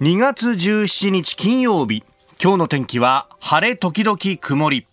[0.00, 2.04] 2月17日金曜日。
[2.40, 4.86] 今日の天気は晴れ時々曇り。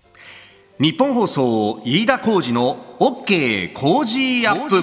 [0.79, 4.81] 日本放送飯田浩二の OK 工事アップ。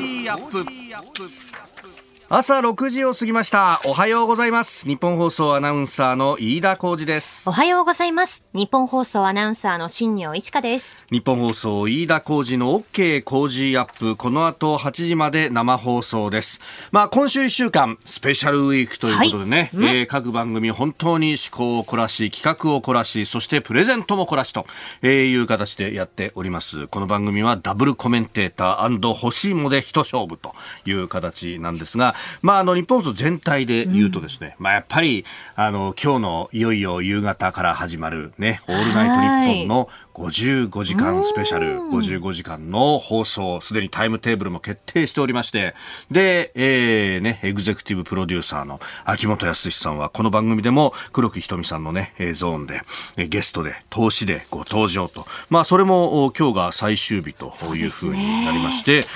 [2.35, 3.83] 朝6時を過ぎました。
[3.85, 4.87] おはようございます。
[4.87, 7.47] 日本放送アナウンサーの飯田浩二です。
[7.47, 8.47] おはようございます。
[8.55, 10.97] 日本放送アナウンサーの新業一華です。
[11.11, 14.17] 日本放送飯田浩二の OK 工事アップ。
[14.17, 16.63] この後8時まで生放送です。
[16.91, 24.65] まあ今週1週間スペシャルウィークということでね、はい、えー、各番組本当に趣向を凝らし企画を凝らしそしてプレゼントも凝らしと
[25.07, 26.87] いう形でやっております。
[26.87, 30.55] この番組はダブルコメンテーター欲しいもで一勝負と
[30.87, 45.75] いう形なんですがまあ、あの、日本全体で言うとですね、うん、まあ、やっぱり、あの、今日のいよいよ夕方から始まるね、オールナイトニッポンの55時間スペシャル、55時間の放送、すでにタイムテーブルも決定しておりまして、
[46.11, 52.83] で、えー、ね、エグゼクティブプロデューサーの秋元康さんは、この番組でも黒木瞳さんのね、ゾーンで、
[53.29, 55.27] ゲストで、投資でご登場と。
[55.49, 59.07] まあ、それも今日が最終日というふうになりまして、ね、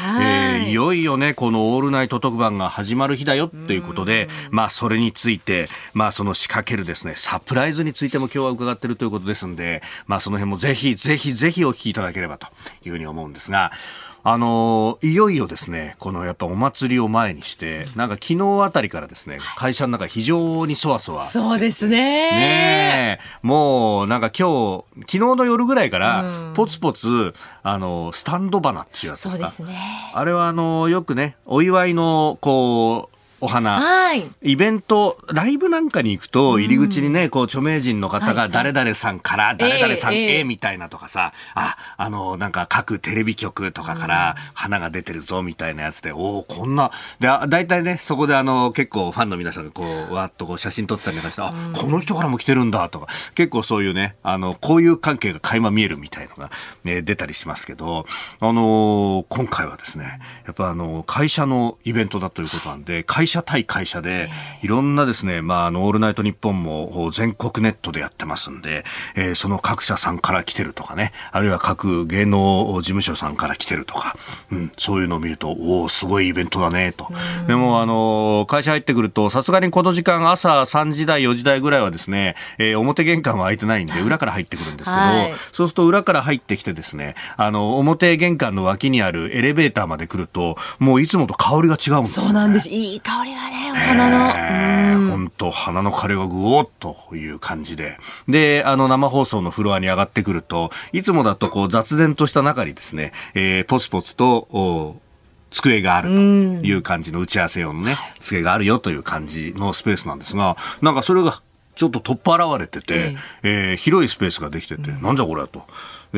[0.62, 12.46] えー、いよいよね、このオールナイト特番が始まる日だよっていうことで、まあ、それについて、まあ、その仕掛けるですね、サプライズについても今日は伺っているということですんで、まあ、その辺もぜひひ、ぜひぜひお聞きいただければと
[12.84, 13.72] いうふうに思うんですが、
[14.28, 21.22] あのいよいよですね、このやっぱお祭りを前にして、なんか昨日あたりからですね、会社の中非常にそわそわ。
[21.22, 22.32] そうですね。
[22.32, 29.48] ねもうなんか今日、昨日の夜ぐらいから、ポツポツ、あの、スタンド花っていうやつですか。
[29.48, 30.10] そうですね。
[30.12, 56.50] あれはあの、よくね、お祝いの、こう、お花、はい、イベント、ライブなんかに行くと、入り口にね、こう、著名人の方が、誰々さんから、誰々さんへ、みたいなとかさ、あ、あの、なんか各テレビ局とかから花が出てるぞ、みたいなやつで、おおこんな、で、大体ね、そこであの、結構ファンの皆さんがこう、わっとこう、写真撮ったりとかして、あ、この人からも来てるんだ、とか、結構そういうね、あの、こういう関係が垣間見えるみたいのが、
[56.84, 58.06] ね、出たりしますけど、
[58.40, 64.28] あの今回はですね、やっぱあの、会社のイベントだということなんで、会会社対会社で、
[64.62, 68.84] いろんなですね、まあ、あの、オールナイトニッポンも全国ネットでやってますんで、
[69.16, 74.16] えー、その各社さんから来てるとかね、あるいは各芸能事務所さんから来てるとか、
[74.52, 77.08] うん、そういうのを見ると、おおすごいイベントだね、と。
[77.48, 92.68] でも、あの、会社入ってくると、さすがにこの時間、朝3時台、4時台ぐらいはですね、えー、表玄関は開いてないんで、裏から入ってくるんですけど、はい、そうすると裏から入ってきてですね、あの、表玄関の脇にあるエレベーターまで来ると、もういつもと香りが違うんですよ、ね、そうなんです。
[92.68, 95.10] いい香りがね、お花の。
[95.10, 97.98] 本当、花の枯れがぐおっという感じで。
[98.28, 104.96] で、あの、生放送のフロアに上がってくると、いつもだとこう雑然とした中にですね、えー、ポツポツと、
[105.50, 111.40] 机があるという感じの打ち合わせ用のね、机があるよという感じのスペースなんですが、なんかそれが
[111.76, 115.66] ちょっと取っ払われてて、えー、広いスペースができてて、なんじゃこれはと。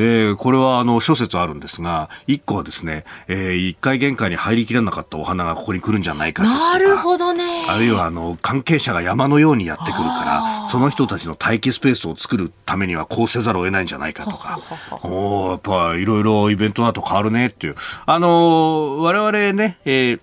[0.01, 7.65] えー、これはあの諸説あるんですが、一個はですね、えー、一回玄関に入りきれなかったお花がここに来るんじゃないかなるほどね。
[7.67, 14.59] あるいはあの関係者が山のようにやってくるから、その人たちの待機スペースを作るためにはこうせざるを得ないんじゃないかとか、
[15.03, 17.75] おやっぱいろいろイベントだと変わるねっていう。
[18.05, 20.19] あの我々ね、えー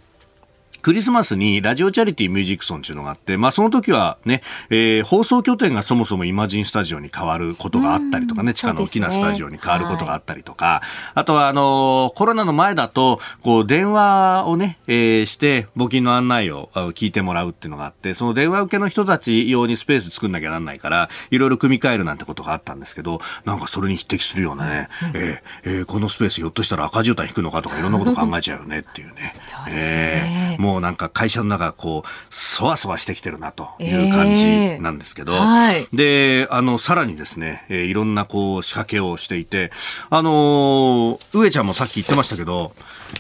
[0.87, 29.35] クリスマスにラジオチャリティーミュージックソンっていうのがあって、まあその時はね、えー、放送拠点がそもそもイマジンスタジオに変わることがあったりとかね、地下の大きなスタジオに変わることがあったりとか、はい、あとはあのコロナの前だと、こう電話をね、えー、して募金の案内を聞いてもらうっていうのがあって、その電話受けの人たち用にスペース作んなきゃなんないから、いろいろ組み替えるなんてことがあったんですけど、なんかそれに匹敵するようなね、うん、えー、えー、このスペースひょっとしたら赤絨毯引くのかとかいろんなこと考えちゃうよねっていうね。
[29.53, 30.55] そうですね。
[30.55, 39.70] えー、もうなんか会社の中こうそわそわしてきてるなという感じなんですけど、えーはい、であのさらにですね、えー、いろんなこう仕掛けをしていて
[40.10, 42.72] あの上ちゃんもさっき言ってましたけど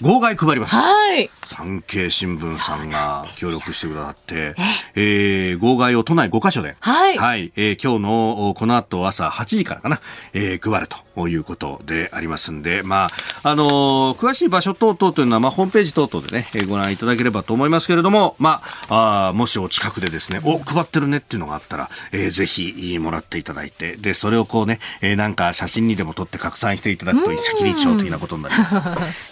[0.02, 4.54] 号外配ります、はい、産経新聞さんが協力してくださって、
[4.94, 10.00] えー、号外を都内5カ所で、はい、はい、えー、今日のこの後朝8時からかな、
[10.32, 13.08] えー、配るということでありますんで、ま
[13.42, 28.76] あ、あのー、詳しい場所等々というのは、まあ、ホームページ等々でね、ご覧いただければと思いますけれども、まあ、あもしお近くでですね、お、配ってるねっていうのがあったら、えー、ぜひもらっていただいて、で、それをこうね、えー、なんか写真にでも撮って拡散していただくと一石二鳥的なことになります。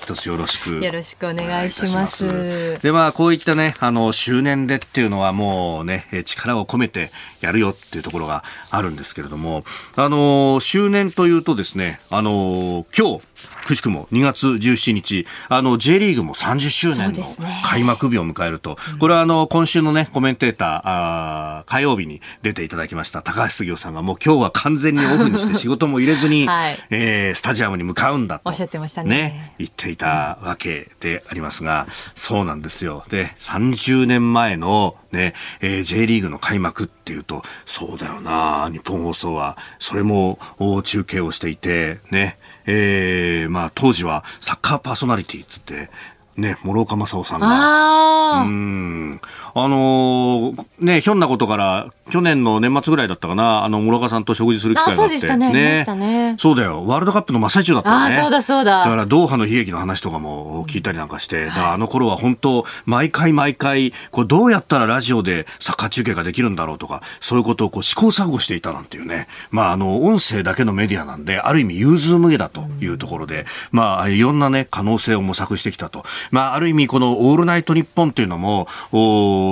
[0.03, 0.71] 一つよろしく。
[0.71, 2.79] よろしくお願いします。
[2.81, 7.11] で、まあ、こういったね、あの、周年でっていうのはもうね、力を込めて
[7.41, 9.65] やるよっていうところがあるんですけれども、
[9.97, 13.23] あの、周年というとですね、あの、今日、
[13.65, 17.25] くしくも2月17日、あの、J リーグも30周年の
[17.65, 28.51] 開幕日を迎えると、ね、これはあの、今週のね、コメンテーター、あ火曜日に出ていただきました高橋杉雄さんがもう今日は完全にオフにして仕事も入れずに、 はい、えー、スタジアムに向かうんだと。
[28.51, 29.11] おっしゃってましたね。
[29.11, 33.05] ね言っていたわけでありますが、そうなんですよ。
[33.09, 40.39] で、30年前のね、えー、J リーグの開幕っていうと、そうだよな、日本放送は、それも
[40.85, 45.91] 中継をしていて、ね、えー、まあ当時はサッカーパーソナリティっつって、
[46.37, 48.43] ね、諸岡正夫さんが。
[48.43, 49.21] うん。
[49.57, 54.97] あのー、ね、ひょんなことから、去年の年末ぐらいだったかな、あの、諸岡さんと食事する機会があって。
[54.97, 55.53] そうでしたね。
[55.53, 56.85] ねねそうだよ。
[56.87, 58.17] ワールドカップの真っ最中だったよね。
[58.17, 58.85] あ、そうだそうだ。
[58.85, 69.29] だから、ドーハの悲劇の話とかも聞いたりなんかして、だあの頃は本当、毎回毎回、こう、どうやったらラジオでサッカー中継ができるんだろうとか、そういうことをこう試行錯誤していたなんていうね。
[69.53, 76.05] まあ、あの、音声だけのメディアなんで、ある意味融通無下だというところで、まあ、いろんなね、可能性を模索してきたと。
[76.33, 78.67] まあ、ある意味このオールナイトニッポンっていうのも、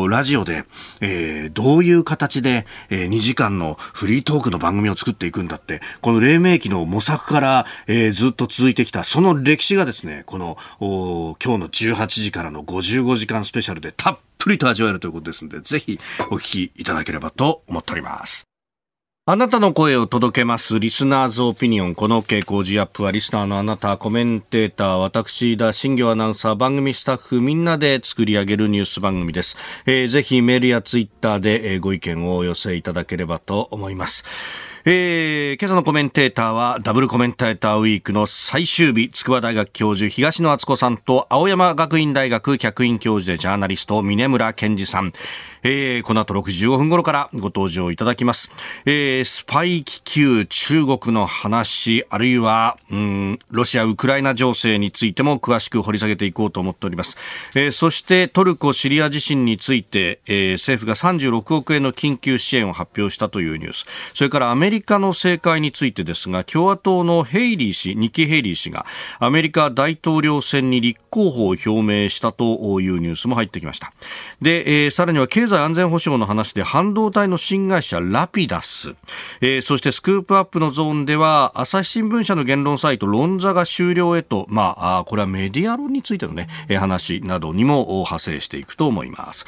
[0.08, 0.64] ラジオで、
[1.00, 15.98] えー、どういう形で、えー、2時間のフリートークの番組を作っていくんだって、この黎明期の模索から、えー、ずっと続いてきた、その歴史がですね、この、今日の18時からの55時間スペシャルでたっぷりと味わえるということですので、ぜひ
[16.30, 18.51] お聞きいただければと思っております。
[19.24, 20.80] あなたの声を届けます。
[20.80, 21.94] リスナーズオピニオン。
[21.94, 29.56] この傾向 G アップは、リスナーのあなた、コメンテーター、私、田新業アナウンサー、番組スタッフ、みんなで作り上げるニュース番組です。
[29.86, 34.24] えー、ぜひメールやツイッターで、えー、ご意見をお寄せいただければと思います。
[34.84, 45.12] えー、今朝のコメンテーターはダブルコメンテーターウィークの最終日筑波大学教授東野敦子さんと青山学院大学客員教授でジャーナリスト峰村健二さん
[45.62, 48.50] えー、この後6時15分頃からご登場いただきます。
[48.84, 57.16] えー、スパイ気球、中国の話、あるいは、うん、ロシア、ウクライナ情勢についても詳しく掘り下げていこうと思っております。
[57.54, 63.86] えー、そしてトルコ、シリア地震について、えー、政府が36億円の緊急支援を発表したというニュース。
[64.14, 68.84] それからアメリカの政界についてですが、共和党のヘイリー氏、ニッキー・ヘイリー氏が
[69.20, 73.92] アメリカ大統領選に立候補を表明したというニュースも入ってきました。
[74.40, 78.94] で、えー、さらには経済済安全保障の話で半導体の新会社ラピダス、
[79.40, 89.46] えー、そしてスクープアップのゾーンでは朝日新聞社の言論サイト論座が終了へと、まあ、これはメディア論についてのね、話などにも派生していくと思います。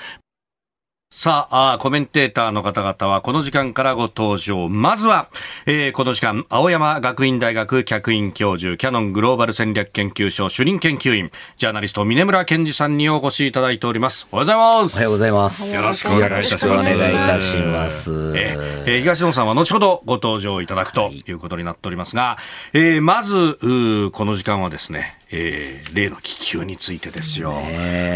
[1.17, 4.69] さあコメンテーターの方々はこの時間からご登場。
[4.69, 5.29] まずは、
[5.65, 14.27] えー、この時間、青山学院大学客員教授、キャノングローバル戦略研究所主任研究員、ジャーナリスト、峰村健二さんにお越しいただいております。
[14.33, 14.97] おはようございます。
[14.97, 15.77] おはようございます。
[15.77, 16.67] よろしくお願いいたします。
[16.67, 18.11] お願いいたします。
[18.11, 22.39] えー、えー、東野さんは後ほどご登場いただくということになっておりますが、
[22.73, 27.53] えー、まず、この時間はですね、えー、例の気球についてですよ。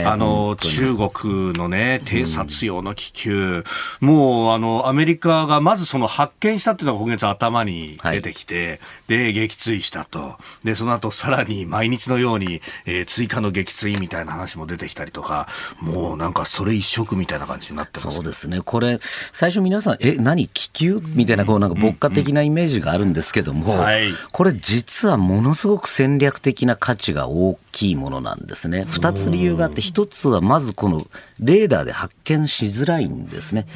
[0.07, 3.65] あの、中国のね、偵察用の気球、
[4.01, 8.79] うん、もう、あの、アメリカがまずその発見したっていうのが今月頭に出てきて、はい、
[9.09, 10.37] で、撃墜したと。
[10.63, 15.49] で、その後さらに毎日のように、えー、追加の撃墜みたいな話も出てきたりとか、
[15.81, 18.15] もうなんかそれ一色みたいな感じになってます。
[18.15, 18.61] そうですね。
[18.61, 19.01] これ、
[19.33, 28.87] 最初皆さん、え、何気球みたいな、こうなんか牧歌的なイメージがあるんですけども、はい、これ実はものすごく戦略的な価値が大きいものなんですね。
[28.89, 31.01] 二つ理由があって、一つはまずこの
[31.41, 33.67] レーダーで発見しづらいんですね。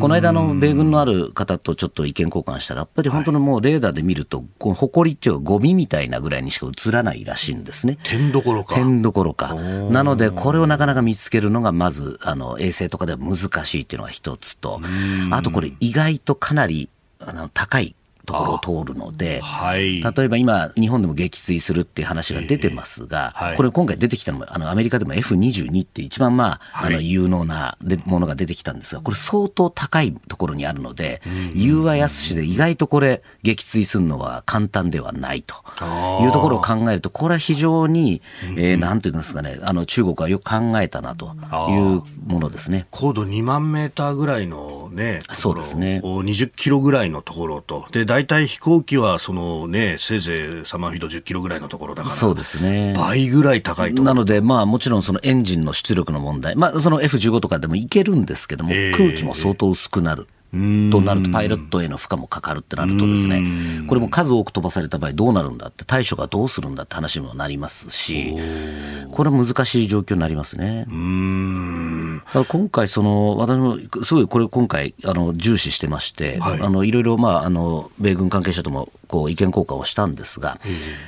[0.00, 7.98] この間の米軍のある方とちょっと意見交換したら、やっぱり本当にもうレーダーで見ると、この埃っていうゴミみたいなぐらいにしか映らないらしいんですね。
[8.02, 8.74] 点どころか。
[8.74, 9.54] 点どころか。
[9.54, 14.80] なので、これをなかなか見つけるのがまず、あの、衛星とかでは難しいっていうのが一つと、
[15.30, 16.88] あとこれ意外とかなり
[17.20, 17.94] あの高い
[18.32, 31.22] ところを通るので、はい、例えば今、日本でも撃墜するっていう話が出てますが、えーはい、これ今回出てきたのも、あのアメリカでも F22 って一番まあ、あの有能なものが出てきたんですが、これ相当高いところにあるので、
[31.54, 35.54] 言うはやすしで意外とこれ撃墜するのは簡単ではないと
[36.22, 38.22] いうところを考えると、これは非常に、
[38.56, 41.34] えー、なんていうんですかね、あの中国はよく考えたなと
[41.70, 42.86] いうものですね。
[42.90, 46.00] 高度2万メーターぐらいのね、そうですね。
[46.02, 52.94] 20キロぐらいのところと、で、大体飛行機はそのね、せいぜいサマーフィード10キロぐらいのところだから、そうですね。
[52.96, 60.26] 倍ぐらい高いとなので、まあもちろんそのエンジンの出力の問題、まあその F15 とかでもいけるんですけども、空気も相当薄くなる。
[60.52, 63.42] となると、パイロットへの負荷もかかるってなるとですね、
[63.86, 68.36] これも数多く飛ばされた場合どうなるんだって、対処がどうするんだって話にもなりますし、
[69.10, 70.84] これは難しい状況になりますね。
[72.48, 80.58] 今回、その、私もすごいこれ今回、あの、重視してまして、はい、あの、いろいろ、まあ、あの、米軍関係者とも、こう、意見交換をしたんですが、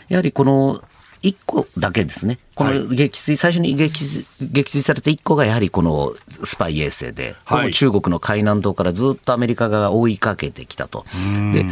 [0.09, 0.83] やはりこの、
[1.25, 2.39] 1個だけですね。
[2.55, 6.15] この撃墜、最初に撃墜された1個がやはりこの
[6.45, 11.07] スパイ衛星で、はい、中国の海南島からずっとアメリカ側が追いかけてきたと。
[11.53, 11.65] で、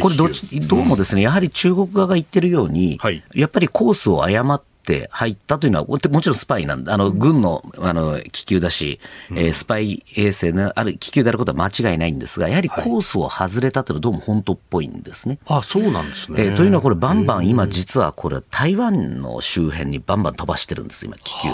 [0.00, 0.28] これど
[0.66, 6.92] どうもですね、やはり中国側が言ってるように、はい、やっぱりコースを誤って、って入ったというのは、もちろんスパイなんだ。
[6.92, 9.00] あの、軍の、あの、気球だし、
[9.30, 15.38] うん、えー、スパイ衛星のある気球であることは間違いないんですが、やはりコースを外れたというのはどうも本当っぽいんですね。
[15.46, 16.44] あ、そうなんですね。
[16.44, 21.48] えー、というのはこれ、バンバン今実はこれ、台湾の周辺にバンバン飛ばしてるんです、今、気球。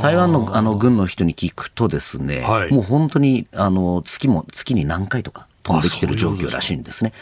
[0.00, 5.46] 台湾のあの軍の人に聞くとですね、はい、もう本当に、あの、月も、月に何回とか。
[5.68, 7.12] 飛んできてる状況らしいんですね。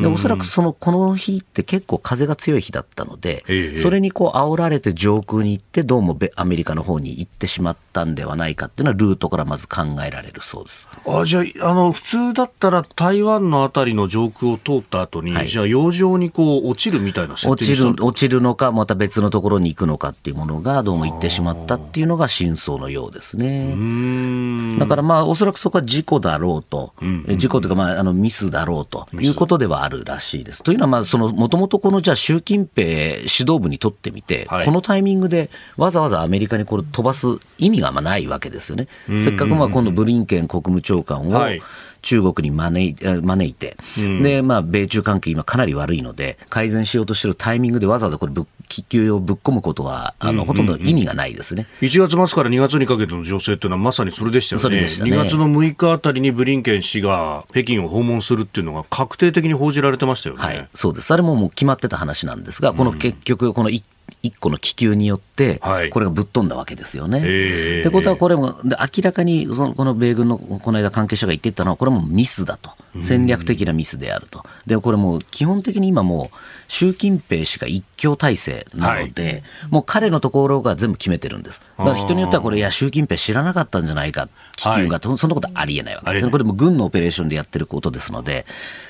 [0.00, 3.44] でおそらくそのこの日って結構風が強い日だったので、
[3.76, 10.88] それにこう煽られて上空に行って、どうもアメリカの方に行ってしまったんではないかっていうのは、ルートからまず考えられるそうです。
[11.06, 24.78] あじゃああの、普通だったら台湾のあたりの上空を通った後に、はい、じゃあ、洋上にこう落ちるみたいな落ちる落ちるのか、また別のところに行くのかっていうものが、どうも行ってしまったっていうのが真相のようですね。
[24.78, 30.62] だからまあ、おそらくそこは事故だろうと、うんうん、事故というか、まあ、あのミスだろうということではあるらしいです。
[30.62, 37.26] というのは、まあ、その、もともとこの、じゃあ、習近平指導部にとってみて、はい、このタイミングでわざわざアメリカにこれ飛ばす
[37.58, 38.88] 意味がまあないわけですよね。
[39.18, 41.62] せっかくまあ今度ブリンケン国務長官を、はい
[42.02, 48.32] 中国に招い招いて、うん、で、まあ、米中関係今かなり悪いので、改善しようとしているタイミングでわざわざこれ
[48.68, 51.66] 気球をぶっ込むことは、あの、ほとんど意味がないですね。
[51.80, 54.62] 1月末から2月にかけての情勢っていうのはまさにそれでしたよね。
[54.62, 55.10] それでしたね。
[55.10, 60.42] 2月の6日あたりにブリンケン氏が北京を訪問するっていうのが確定的に報じられてましたよね。
[60.42, 61.12] はい、そうです。
[61.12, 63.82] あれももう決まってた話なんですが、この結局、この1
[64.22, 67.20] 一個の気球によって、これがぶっ飛んだわけですよね。
[67.20, 72.70] はい、ってことは、これも明らかにそのこの米軍のこの間関係者が言っていたのは、これもミスだと、
[73.02, 76.36] 戦略的なミスであると、でこれもう基本的に今もう、
[76.68, 81.60] 習近平氏が一強体制なので、はい、もう彼のところが全部決めてるんです。
[81.78, 86.30] だから人によってはこれ、いや、習近平知らなかったんじゃないか、気球が、はい、そんなことありえないわけですね。
[86.30, 88.46] これも軍のオペレーションでやってることですので、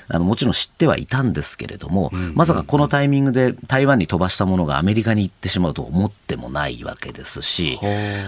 [0.09, 7.79] あのもちろん知ってはいたんですけれども、まさかこのタイミングで台湾に飛ばしたものがアメリカに行ってしまうと思ってもないわけですし、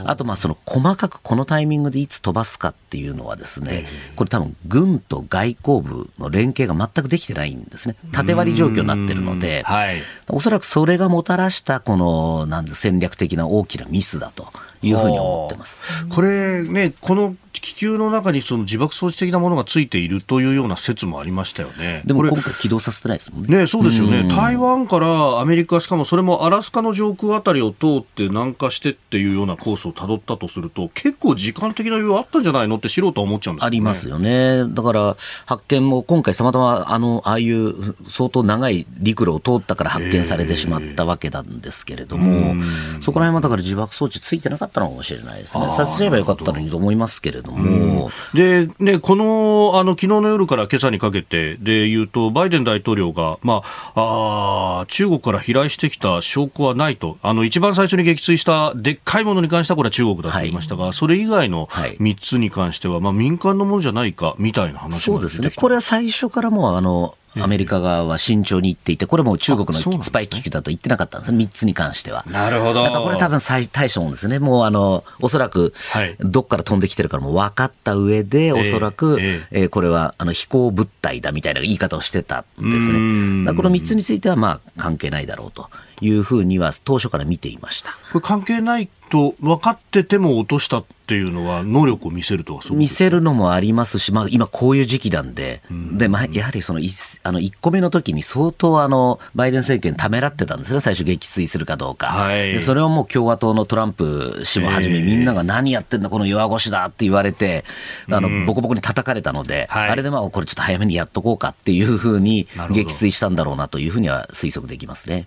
[0.04, 3.86] あとまあその細かくこのタイミングでいつ飛ばすかっていうのはですね、
[4.16, 7.96] これ多分軍と外交部の連携が全くできてないんですね。
[8.12, 9.96] 縦割り状況になってるので、はい、
[10.28, 14.48] おそらくそれがもたらしたこのなん戦略的な大きなミスだと
[14.82, 16.06] いうふうに思ってます。
[16.06, 22.02] これね、この気球の中にその自爆装置的なものがついているというような説もありましたよね。
[22.04, 23.58] でも今回起動させてないですもんね。
[23.58, 24.28] ねそうですよね。
[24.28, 34.64] 台湾からアメリカ、しかもそれもアラスカの上空あたりを通って南下してっていうようなコースをたどったとすると、結構時間的な余裕あったんじゃないのって素人は思っちゃうんです、ね、ありますよね。
[34.66, 42.56] だから発見も今回たまたまあの、ああいう相当長い陸路を通ったから発見されてしまったわけなんですけれども、
[43.02, 45.66] そこら辺はだから自爆装置ついてなかったのかもしれないですね。
[45.66, 48.02] 撮影すればよかったのにと思いますけれども。
[48.02, 53.62] も、うん、で、ね、この、あの、昨日の夜から今朝にかけてで言うと、バイデン大統領が、ま
[53.94, 65.50] あ、あ中国から飛来してきた証拠はないと、あの、一番最初に撃墜したでっかいものに関してはこれは中国だと言いましたが、はい、それ以外の3つに関しては、まあ、民間のものじゃないか、みたいな話そうですね。
[65.54, 72.24] これは最初からもう、あの、アメリカ側は慎重に言っていて、これも中国のスパイ気球だと言ってなかったんですね、3つに関しては。
[72.30, 72.82] なるほど。
[72.82, 75.72] だからこれ多分最対処ですね、もうあの、おそらく、
[76.20, 79.18] どっから飛んできてるからも分かった上で、おそらく、
[79.50, 83.52] えこれはあの飛行物体だみたいな言い方をしてたんですね。
[83.54, 85.70] この3つについてはまあ関係ないだろうと
[86.00, 87.92] いうふうには当初から見ていました。
[88.12, 107.64] これ関係ないと分かってても落としたっていうのは、能力を見せるとは見せるのもありますし、まあ、今、こういう時期なんで、うん、でまあ、やはりその 1, あの1個目の時に相当あの、バイデン政権、ためらってたんですね、最初、撃墜するかどうか、はい、でそれをもう共和党のトランプ氏もはじめ、みんなが何やってんだ、この弱腰だって言われて、
[108.08, 115.26] あの、うん、ボコボコに叩かれたので、はい、あれでまあ、これちょっと早めにやっとこうかっていうふうに、撃墜したんだろうなというふうには推測できますね。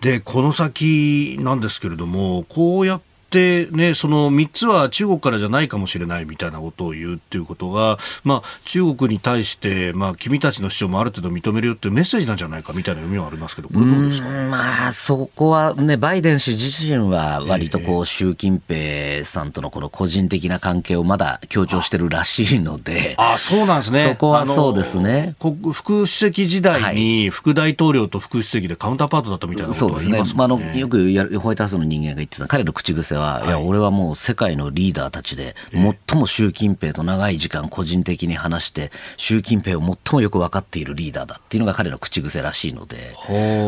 [0.00, 2.06] で、この先なんですけれど。
[2.06, 14.28] も、こうやってで、ね、その3つは中国からじゃないかもしれないみたいなことを言うっていうことが、まあ、中国に対して、まあ、君たちの主張もある程度認めるよっていうメッセージなんじゃないかみたいな読みはありますけど、これどうですか？
[14.28, 24.02] まあ、そこはね、バイデン氏自身は割とこう、習近平さんとのこの個人的な関係をまだ強調してるらしいので、あそうなんですね。
[24.02, 25.36] そこはそうですね。
[25.72, 30.16] 副主席時代に副大統領と副主席でカウンターパートだったみたいなことは言いますね。
[30.16, 30.38] そうですね。
[30.38, 43.14] まあ、あのよくホワイトハウスの人間が言ってた彼の口癖はは、い、や、俺はもう世界のリーダーたちで、最も習近平と長い時間個人的に話して、習近平を最もよく分かっているリーダーだっていうのが彼の口癖らしいので、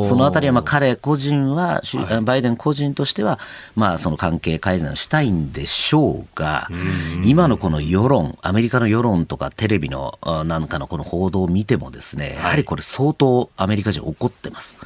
[0.04, 1.82] そのあたりはまあ彼個人は、
[2.22, 3.38] バイデン個人としては、
[3.74, 6.68] まあその関係改善をしたいんでしょうが、
[7.24, 14.76] 今のこの世論、アメリカの世論とかテレビのなんかのこの報道を見てもですね、やはりこれ相当アメリカ人怒ってます。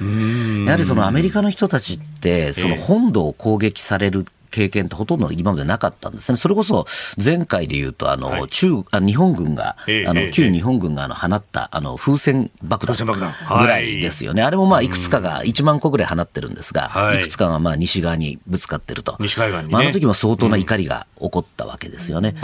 [0.65, 6.37] やはりそのアメリカの人たちって、その本土を攻撃される経験ってほとんど今までなかったんですね。
[6.37, 6.87] それこそ
[7.23, 14.43] 前回で言うと、あの、はい、中、あ日本軍が、えー、あの、旧日本軍があの放った、あの、風船爆弾ぐらいですよね。
[14.43, 19.17] はい、あれもまあ、いくつかが1万個ぐらい放ってるんですが、はい、いくつかがまあ、西側にぶつかってると。
[19.19, 22.35] 西海岸に、ね、まあ、あの時も相当な怒りが起こったわけですよね。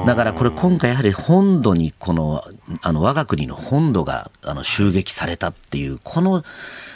[0.00, 2.42] うん、だからこれ今回やはり本土にこの、
[2.80, 6.42] あの、我が国の本土が、あの、襲撃されたっていう、この、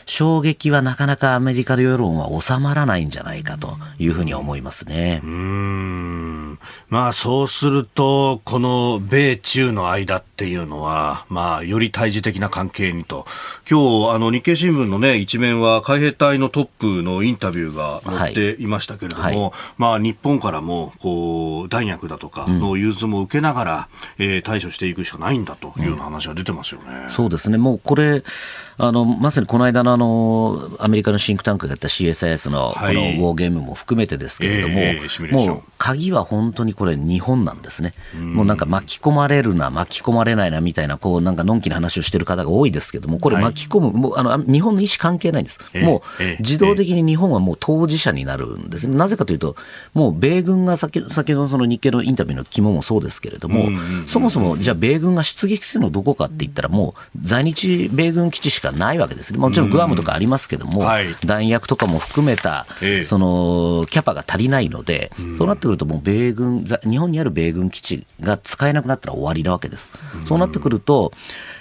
[0.06, 5.20] 衝撃はなかなかアメリカの世論は収まらないんじゃないかというふうに思いますね。
[5.24, 6.58] うん
[6.88, 13.26] まあそうすると、この米中の間っていうのは、まあより対峙的な関係にと。
[13.68, 26.86] 今日、あの日経新聞のね、一面は海兵隊のトップのインタビューが載っていましたけれども、はいはい、まあ日本からも、こう、弾薬だとかの融通も受けながら、うん、えー、対処していくしかないんだというような話が出てますよね。
[27.04, 27.58] うん、そうですね。
[27.58, 28.22] もうこれ、
[28.76, 37.94] あの、まさにこの間のあの、アメリカのシンクタンクがやった CSIS のこのウォーゲームも含めてですけれども、はいえー、もう鍵は本当にこれ日本なんですね。
[38.18, 45.58] もうなんか巻き込まれるな、巻き込まれないなみたいな、こうなんかのんきな話をしてる方が多いですけども、これ巻き込む、もうあの、日本の意思関係ないんです。
[45.82, 48.96] もう自動的に日本はもう当事者になるんですね。
[48.96, 49.56] なぜかというと、
[49.92, 53.68] もう米軍が先先ほどその日経のインタビューの肝もそうですけれども、
[54.06, 59.38] そもそもじゃあ米軍が出撃するのどこかって言ったら、もう在日米軍基地しかないわけですね。
[59.38, 62.66] もちろんグアムとかありますけども、はい、弾薬とかも含めた、
[63.04, 69.92] そのキャパが足りないので、そうなってくるともう米軍、日本にある米軍基地が使えなくなったら終わりなわけです。
[70.26, 71.12] そうなってくると、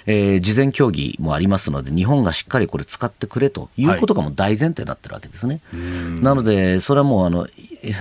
[0.06, 5.60] えー、事前協議もありますので、日本がしっかりこれ使ってくれということがもう大前提になってるわけですね。
[5.70, 5.78] は
[6.18, 7.46] い、なので、それはもうあの、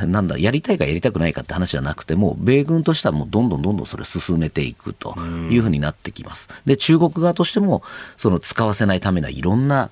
[0.07, 5.15] なんだ、やりたいかやりたくないかって話じゃなくて、もう米軍としてはもうどんどんどんどんそれ進めていくと
[5.51, 6.49] いうふうになってきます。
[6.65, 7.83] で、中国側としても、
[8.17, 9.91] その使わせないためのいろんな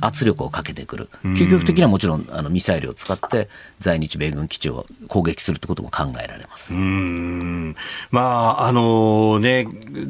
[0.00, 1.08] 圧力をかけてくる。
[1.22, 7.74] 究極的にはもちろんあのミサイルを使って在日米軍基地を攻撃するってことも考えられますうん。
[8.12, 8.20] ま
[8.60, 9.66] あ、あのね、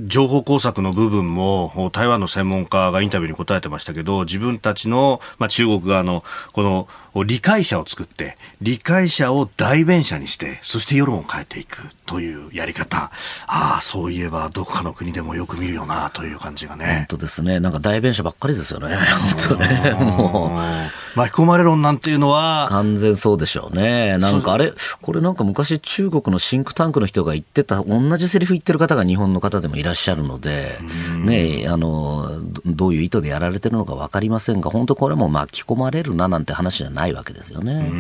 [0.06, 13.10] 情報工作の部分も台湾の専門家がインタビューに答えてましたけど、自分たちの、まあ、中国側のこの理解者を作って、理解者を代弁者にして、そして世論を変えていくというやり方。
[13.46, 17.06] ああ、そういえばどこかの国でもよく見るよなという感じがね。
[17.06, 17.60] 本当ですね。
[17.60, 18.96] なんか代弁者ばっかりですよね。
[18.96, 19.92] 本当ね。
[19.92, 21.18] もう。
[21.18, 22.66] 巻き込まれ論なんていうのは。
[22.70, 24.16] 完全そうでしょうね。
[24.16, 24.72] なんかあれ、
[25.02, 30.78] これなんか昔中国のシンクタンクの人が言ってた、同じセリフ言ってる方が日本の方でもいらっしゃるので、
[31.24, 37.90] ねあの、どういう意図でやられてるのか分かりませんが、本当これも巻き込まれるななんて話じゃないわけですよね。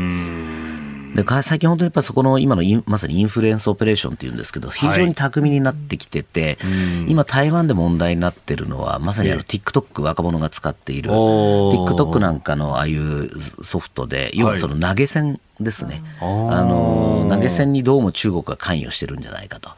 [1.14, 6.68] で最近本当にやっぱそこの今のまさにインフルエンスオペレーションっていうんですけど非常に巧みになってきてて、は
[7.06, 13.30] い、今台湾で問題になってるのはまさにあの TikTok 若者が使っている TikTok なんかのああいう
[13.62, 19.70] ソフトで要はその投げ銭ですね、はい、あの投げ銭にどうも中国が関与してるんじゃないかと。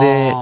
[0.00, 0.32] で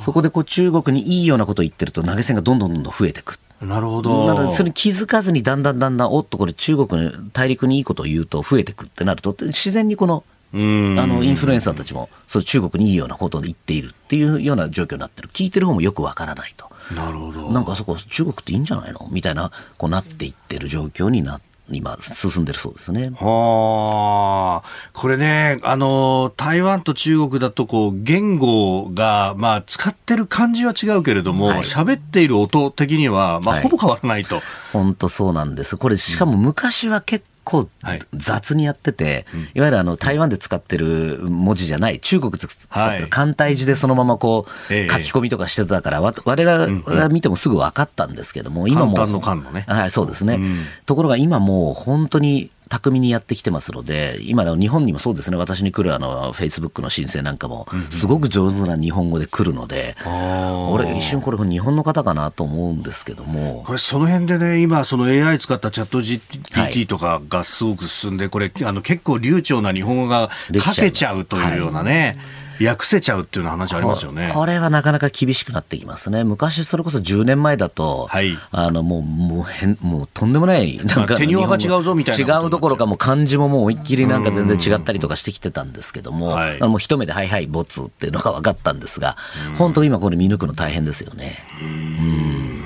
[0.00, 4.26] そこでこう中国にいいようなことを言ってると投げ銭がどんどんどんどん増えてくなるほど。
[4.26, 15.30] なので、それに気づかずにだんだんだんだん、おっと、これ中国の大陸にいいことを言うと増えてくってなると、自然にこの、あの、インフルエンサーたちも、そう中国にいいようなことを言っているっていうような状況になってる。
[15.32, 16.70] 聞いてる方もよくわからないと。
[16.94, 17.50] なるほど。
[17.50, 19.08] なんかそこ、中国っていいんじゃないの？
[19.10, 23.10] みたいな、こうなっていってる状況になって今、進んでるそうですね。
[23.18, 24.90] はあ。
[24.92, 34.40] これね、あの、台湾と中国だと、こう、言語が、まあ、使ってる感じは違うけれども、喋、はい、っている音的には、まあ、ほぼ変わらないと。
[34.72, 35.76] 本当そうなんです。
[35.76, 37.68] これ、しかも昔は結構
[38.12, 50.40] 雑にやってて、はい、いわゆるあの台湾で使ってる文字じゃない、中国で使ってる簡体字でそのままこう、書き込みとかしてたから、我々が見てもすぐ分かったんですけども、今も、はい、そうですね。
[50.86, 63.62] ところが今もう本当に巧みにやってきてますので、今の日本にもそうですね、私に来るあの、フェイスブックの申請なんかも、すごく上手な日本語で来るので、うんうん、俺、一瞬これ、日本の方かなと思うんですけども。
[63.64, 72.18] これ、その辺でね、今、その AI 使ったチャット GPT とかがすごく進んで、これ、あの結構流暢な日本語が書けちゃうというようなね。
[72.60, 76.24] 訳せちゃうっていう話ありますよねこれはなかなか厳しくなってきますね。
[76.24, 82.40] 昔、それこそ10年前だと、はい、あのもう、もう変、もうとんでもない、なんか、手にが違うぞみたいな。
[82.40, 89.16] 違うどころか、もう漢字ももう思いっきりなんか全然違ったりとかしてきてたんですけども、はい、もう一目で、はいはい、ボツっていうのが分かったんですが、
[89.56, 91.44] 本当、今、これ見抜くの大変ですよね。
[91.60, 92.65] うん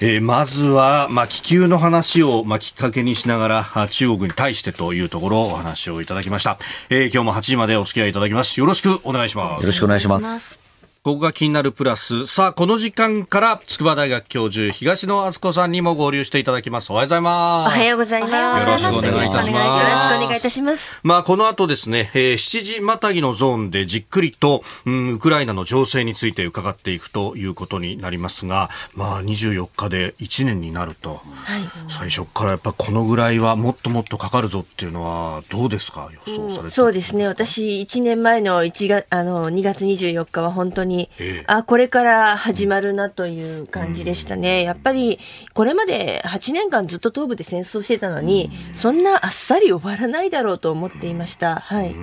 [0.00, 6.58] えー、まずは、まあ、気球の話を、まあ、きっかけにしながら中国に対してというところをお話をいただきました、
[6.90, 8.58] えー、今日も8時までお付き合いいただきます。
[8.60, 9.60] よろしくお願いします。
[9.60, 10.63] よろしくお願いします。
[11.04, 12.26] ここが気になるプラス。
[12.26, 16.90] さあ、この時間から筑波大学教授、東野敦子さんにも合流していただきます。
[16.92, 17.76] おはようございます。
[17.76, 18.66] おはようございます。
[18.66, 19.80] よろしくお願いいたします。
[19.80, 20.98] よろしくお願いいたします。
[21.02, 37.26] まあ、この後ですね、えー、7時またぎのゾーンでじっくりと、うん、ウクライナの情勢について伺っていくということになりますが、まあ、24日で1年になると、はい、最初からやっぱこのぐらいはもっともっとかかるぞっていうのは、どうですか、予想されて、うん、そうですね。
[37.26, 44.62] 私、1年前の1月、あの、2月24日は本当に、えー、あ、これから始まるなという感じでしたね。
[44.62, 45.18] やっぱり、
[45.54, 51.56] これまで8年間ずっと東部で戦争してたのに、そんなあっさり終わらないだろうと思っていました。
[51.56, 51.94] はい。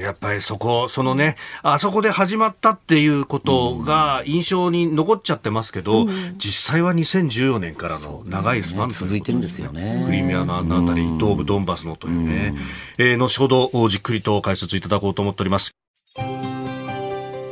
[0.00, 10.02] やっぱりそこ、そのね、あそこで始まったっていうことが印象に残っちゃってますけど、実際は2014年からの長いスパン、ね、続いてるんですよね。
[10.04, 12.54] クリミアのあの辺り、東部ドンバスのというね、
[12.98, 15.83] えー、後ほどじっくりと解説いただこうと思っております。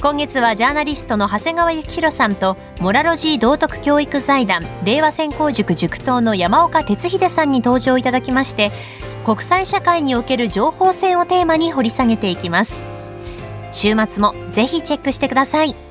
[0.00, 8.70] 今月はジャーナリストの長谷川幸洋さんとモラロジー道徳教育財団令和専攻塾塾頭の山岡鉄秀さんに登場いただきまして
[9.24, 12.80] 国際社会における情報戦をテーマに掘り下げていきます。
[13.72, 15.85] 週末もぜひチェックしてください。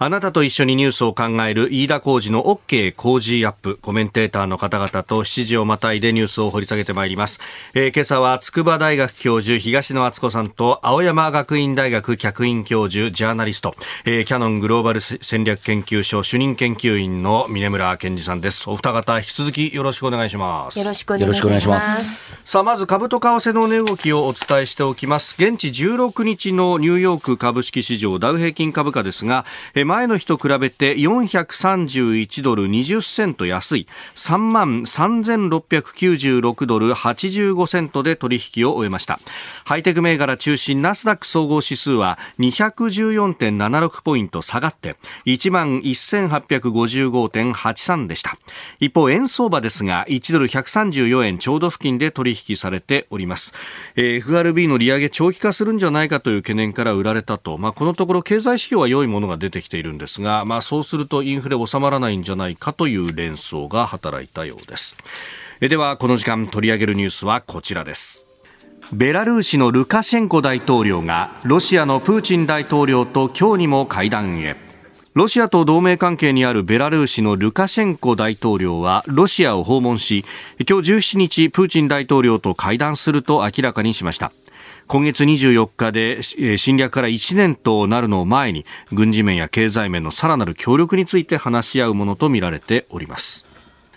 [0.00, 7.38] あなたと一緒にニュースを考える飯田浩二の OK 工事アップコメンテーターの方々と7時をまたいでニュースを掘り下げてまいります、
[7.74, 18.68] えー、今朝は筑波大学教授東野敦子さんと青山学院大学客員教授ジャーナリスト、えー、キャノングローバル戦略研究所主任研究員の峰村健二さんです。
[18.68, 20.78] お二方引き続きよろしくお願いします。
[20.78, 22.36] よろしくお願いします。
[22.44, 25.36] さあまず株と為替の値動きをお伝えしておきます。
[25.38, 33.86] 現地16日のニューヨーク株式市場ダウ平均株価ですが、えー前の日と比べて431ドル20セント安い。
[34.14, 39.20] 3万3696ドル85セントで取引を終えました。
[39.64, 44.96] ハイテク銘柄中心ナスダック総合指数は214.76ポイント下がって
[45.26, 48.36] 11,855.83でした。
[48.78, 53.52] 一方円相場ですが1ドル134円ちょうど付近で取引されております、
[53.96, 64.96] えー、FRB の利上げ長期化するんじゃないかという懸念から売られたと、まあ、このところ経済指標は良いものが出てきているんですが、まあ、そうするとインフレ収まらないんじゃないかという連想が働いたようです。
[65.60, 68.33] ではこの時間取り上げるニュースはこちらです。
[68.92, 74.56] ベラルーシのルカシェンコ大統領がロシアのプーチン大統領と今日にも会談へ。
[75.14, 80.24] ロシアと同盟関係にあるベラルーシのルカシェンコ大統領はロシアを訪問し
[80.68, 84.32] 今日17日プーチン大統領と会談すると明らかにしました。
[84.86, 86.22] 今月24日で
[86.58, 93.53] 侵略から1年となるのを前に軍事面や経済面のさらなる協力について話し合うものとみられております。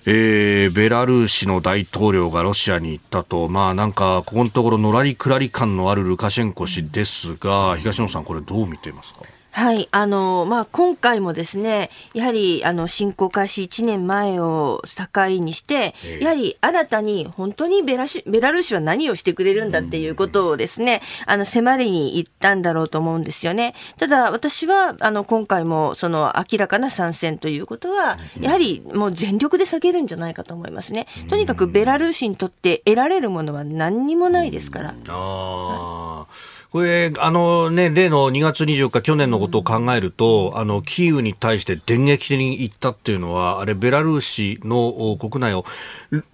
[0.10, 9.20] えー、ベラルーシの大統領がロシアに行ったと、まあなんか、ここのところ、のらりくらり感のあるルカシェンコ氏ですが、東野さん、これ、どう見ていますか？
[9.58, 23.74] はい、あの、まあ、今回もですね、やはり、あの、侵攻開始1年前を境にして、えー、やはり新たに本当にベラシベラルーシは何をしてくれるんだっていうことをですね、あの、迫りに行ったんだろうと思うんですよね。
[23.98, 31.08] ただ、私は、あの、今回も、その、明らかな参戦ということは、やはり、もう全力で避けるんじゃないかと思いますね。
[31.30, 34.94] とにかく、ベラルーシにとって得られるものは何にもないですから。
[35.10, 36.18] ああ。
[36.20, 45.66] はいこれ、あのね、例の2月24日、去年のことを考えると、あの、キーウに対して電撃的に行ったっていうのは、あれ、ベラルーシの国内を、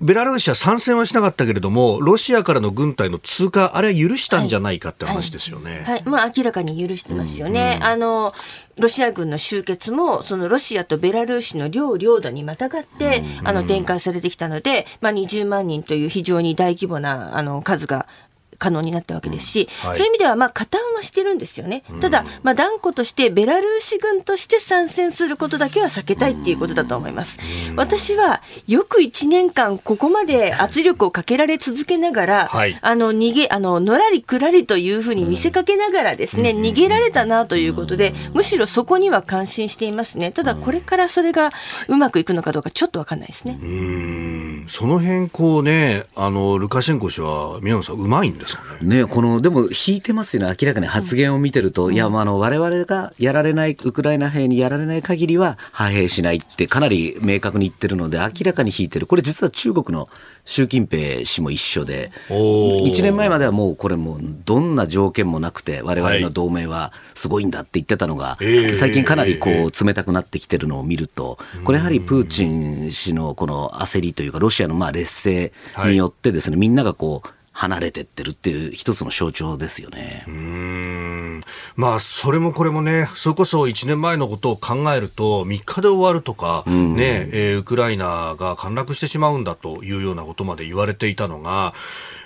[0.02, 5.72] ベラルーシは参戦はしなかったけれども、ロシアからの軍隊の通過、あれは許したんじゃないかって話ですよね。
[5.72, 5.92] はい、はい。
[5.94, 7.78] はい、まあ、明らかに許してますよね。
[7.80, 8.34] うん、あの、
[8.78, 18.08] ロシア軍の集結も、そのロシアとベラルーシの両領土にまたがって、あの、展開されてきたので、まあ、20万人という非常に大規模な、あの、数が
[18.58, 19.90] 可能になったわけですし、うん。
[19.90, 21.84] はい、そういう意味ではまあ加担はしてるんですよね。
[22.02, 27.40] ただ、まあ、断固としてベラルーシ軍として参戦することだけは避けたいっていうことだと思います。
[27.76, 40.32] 私はよく1年間ここまで圧力をかけられ続けながら、はい、あの逃げあののらりくらりというふうに見せかけながらですね、逃げられたなということで、むしろそこには感心していますね。
[40.32, 41.52] ただこれからそれが
[41.88, 43.60] うまくいくのかどうかちょっとわかんないですね。
[43.62, 44.66] うん。
[44.68, 48.98] その辺こうね、あのルカシェンコ氏は宮野さんうまいんですかね。
[48.98, 50.56] ねこのでも引いてますよね。
[50.62, 59.08] 明らかに発言を見てると、うん、いやあの我々がやられないウクライナ兵にやられない限りは派兵しないってかなり明確に言ってるので明らかに引いてる。
[59.08, 60.10] これ実は中国の
[60.46, 68.38] 習近平氏も一緒で、1年前まではもうこれもうどんな条件もなくて、われわれの同盟はすごいんだって言ってたのが、
[68.76, 75.54] 最近かなりこう冷たくなってきてるのを見ると、これやはりプーチン氏のこの焦りというか、ロシアのまあ劣勢
[75.86, 80.26] によってですね、みんながこう、離れてってるっていう一つの象徴ですよね。
[80.28, 81.42] うん
[81.76, 91.74] まあ、それもこれもね、それこそ1年前のことを考えると、3日で終わるとか、ね、えー、ウクライナが陥落してしまうんだというようなことまで言われていたのが、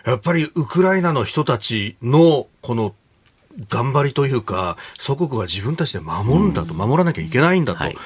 [0.05, 2.95] やっぱりウクライナの人たちのこの
[3.69, 7.83] 頑張りというか、祖国は自分たちで守るんだと、守らなきゃいけないんだと。
[7.83, 7.97] はい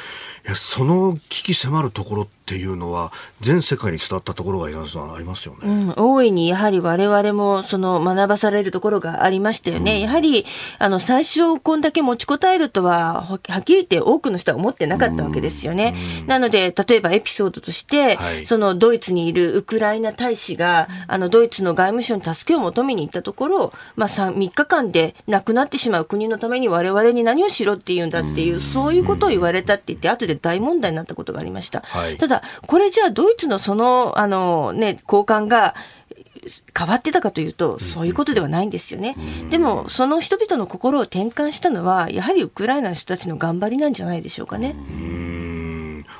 [0.43, 3.11] いやその危機迫るところっていうのは
[3.41, 10.45] 全世界に伝わったところがありますよね、うん、大いにやはり我々もその学ばされるところがありましたよね、うん、やはり
[10.79, 31.81] あの最初こんだけ持ちこたえるとははっきり言って多くの人は思ってなかったわけですよね、うん、なので例えばエピソードとして、はい、そのドイツにいるウクライナ大使があのドイツの外務省に助けを求めに行ったところ、まあ、3, 3日間で亡くなってしまう国のために我々に何をしろっていうんだっていう、そういうことを言われたって言って後でで大問題になったことがありました。
[31.81, 35.75] はい、ただ、これじゃあドイツのその、あのね、高官が、
[36.75, 39.15] 変わってたかというと、そういうことではないんですよね。
[39.51, 44.75] でも、その人々の心を転換したのは、やはりウクライナの人たちの頑張りなんじゃないでしょうかね。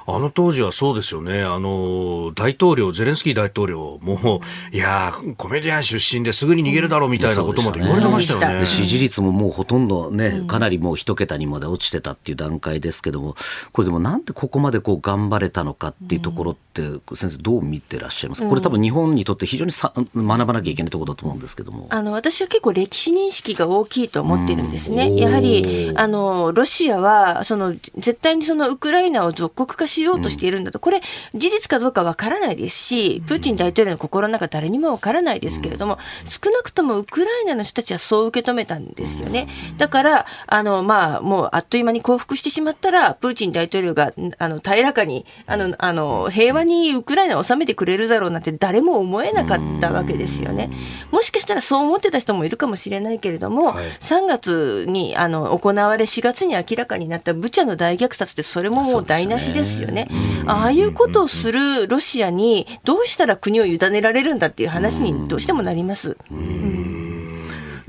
[0.08, 1.44] あの当時はそうですよね。
[1.44, 8.66] あの、大統領、ゼレンスキー大統領も、いやコメディアン出身ですぐに逃げるだろうみたいなことまで言われてましたよね。
[8.66, 13.36] 支持率ももうほとんどね、かなりもう一桁にまで落ちてたっていう段階ですけども、
[13.72, 16.82] これでもなんでここまでこう頑張れたのかっていうところって、
[17.16, 18.42] 先生どう見てらっしゃいます？
[18.42, 21.88] か、これ多分日本にとって非常にさ学ばなきゃいけないところだと思うんですけども。
[21.90, 25.16] あの、私は結構歴史認識が大きいと思ってるんですね。
[25.16, 31.02] やはり、あの、ロシアは、その、絶対にそのウクライナを属国化しようとしているんだと、これ、
[31.34, 39.48] 事実かどうかわからないですし、プーチン大統領の心の中、誰にもわからないですけれども、少なくともウクライナの人たちはそう受け止めたんですよね。
[39.78, 50.70] だから、あの、まあ、もうあっという間に降伏してしまったら、プーチン大統領が、あの、平らかに、あの、あの、平和にウクライナを治めてくれるだろうなんて誰も思えなかったわけですよね。
[51.12, 60.08] もしかしたらそう思ってた人もいるかもしれないけれども、はい、3月にあの行われ、4月に明らかになったブチャの大虐殺って、それももう台無しですよね。
[60.46, 66.18] ああいうことをするロシアにどうしたら国を委ねられるんだっていう話にどうしてもなります。
[66.32, 67.11] うん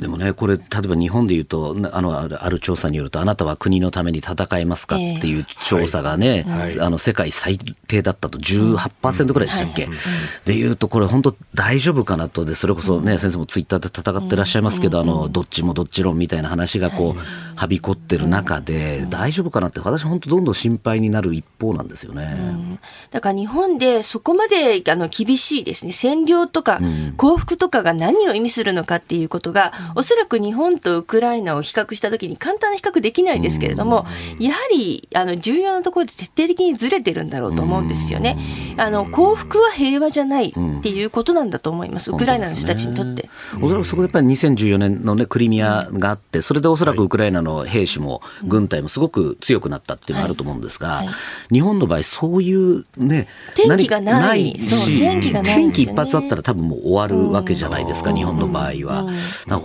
[0.03, 10.01] でもね、これ、例えば日本でいうと、あの、ある調査によると、あなたは国のために戦えますかっていう調査がね、えーはい、あの、世界最低だったと18%ぐらいでしたっけ、うんはい、
[10.45, 17.21] でいうと、これ本当大丈夫かなと、で、それこそね、先生もツイッターで戦ってらっしゃいますけど、あの、どっちもどっち論みたいな話がこう、
[17.55, 22.37] はびこってる中で、大丈夫かなって、私本当どんどん心配になる一方なんですよね。
[22.38, 22.79] うん、
[23.11, 26.81] だから日本でそこまであの厳しいですね、占領とか
[27.17, 34.07] 降伏とかが何を意味するのかっていうことが、おそらく日本とウクライナを比較したときに簡単な比較できないですけれども、
[34.38, 38.38] やはりあの重要なところで徹底的にずれてるんだろうと思うんですよね。
[38.76, 43.28] あの幸福は平和じゃないっていうことなんだと思います、ウクライナの人たちにとって。
[43.61, 54.59] おそらくそこでやっぱり2014年の、ね、クリミアがあって、それでおそらくウクライナの兵士も軍隊もすごく強くなったっていうのがあると思うんですが、はいはい、日本の場合、そういうね、天気がない。
[54.59, 59.07] し、天気がない、ね、天気一発あったら多分もう終わるわけじゃないですか、日本の場合は。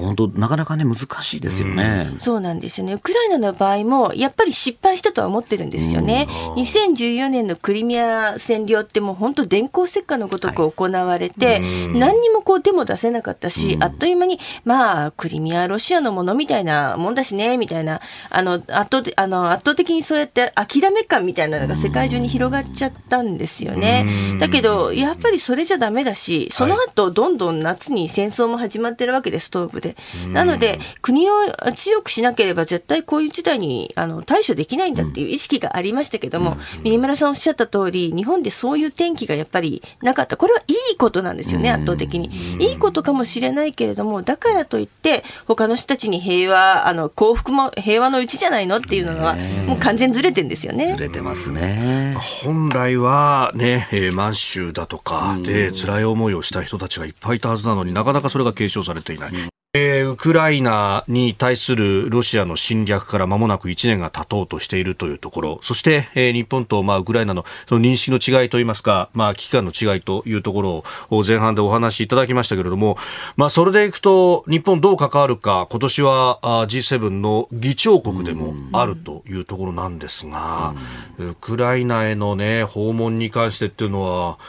[0.07, 2.93] 本当なかなかね、難しいですよね、うん、そうなんですよね。
[2.93, 6.27] ウクライナの場合も、やっぱり失敗したとは思ってるんですよね。
[6.55, 24.37] うん、2014年のクリミア占領ってもう本当電光石火のごとく行われて、はい、何にもこう手も出せなかったし、あっという間に、まあ、クリミアロシアのものみたいなもんだしね、みたいな、あの、圧倒あの圧倒的にそうやって諦め感みたいなのが世界中に広がっちゃったんですよね。
[24.39, 29.96] だけど、やっぱりそれじゃダメだし、その後、どんどん夏に戦争も始まってるわけです、東部で。
[30.31, 31.33] なので、国を
[31.75, 40.37] 強くしなければ絶対こういう事態にあの対処できないんだっていう意識がありましたけども、うん、村さんおっしゃった通り、日本でそういう天気がやっぱりなかった。
[40.37, 42.57] これはいいことなんですよね、圧倒的に。
[42.59, 50.93] いいことかもしれないけれども、だからといって、他の人たちに平和、あの幸福も平和のうちじゃないのっていうのは、もう完全ずれてんですよね。
[50.93, 52.15] ずれてますね。
[52.43, 59.31] 本来はね、えー、満州だとかで辛い思いをした人たちがいっぱいいたはずなのになかなかそれが継承されていない。
[59.73, 72.97] えー、ウクライナに対するロシアの侵略から間もなく1年が経とうとしているというところ、そして、えー、日本と、まあ、ウクライナのその認識の違いといいますか、まあ、危機感の違いというところを前半でお話しいただきましたけれども、
[73.35, 80.73] まあ、それでいくと、日本どう関わるか、今年は G7 の議長国でもあるというところなんですが、
[81.19, 84.39] ウクライナへのね、訪問に関してっていうのは、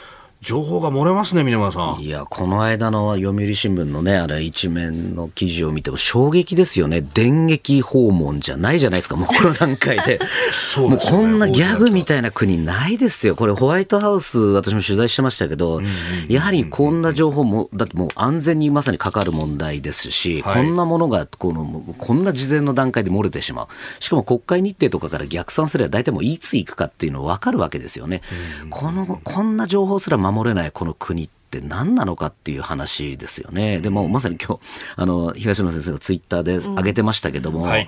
[0.41, 2.01] 情報が漏れますね、峰村さん。
[2.01, 7.01] いや、この間の読売新聞のね、あれ一面の記事を見ても衝撃ですよね。
[7.01, 10.17] 電撃訪問じゃないじゃないですか、もうこの段階で。
[10.53, 13.35] そう、ね、もうこんなギャグみたいな国ないですよ。
[13.35, 15.81] これホワイトハウス、私も取材してましたけど、
[16.29, 23.67] やはりこんな情報も、だってもう安全にまさにかかる問題ですし、はい、こんなものがこの、こんな事前の段階で漏れてしまう。
[23.99, 28.21] しかも国会日程とかから逆算すれば大体もういつ行くかっていうの分かるわけですよね。
[28.69, 33.81] この、こんな情報すら守れないこの国って何なのかっていう話ですよね。
[33.81, 34.61] でもまさに今日、
[34.95, 37.87] あの、東野先生がツイッターで上げてましたけども、うんはい、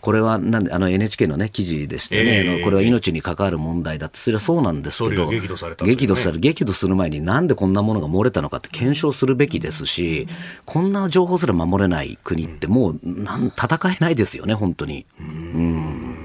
[0.00, 10.26] これはなんで、あの NHK のね、記事でしてね、えー、これは命に関わる問題だって、それはそうなんですけど、激怒された、ね、激怒され激怒する前になんでこんなものが漏れたのかって検証するべきですし、
[10.64, 15.04] こんな情報すら守れない国ってもう、なん戦えないですよね、本当に。
[15.20, 16.21] うん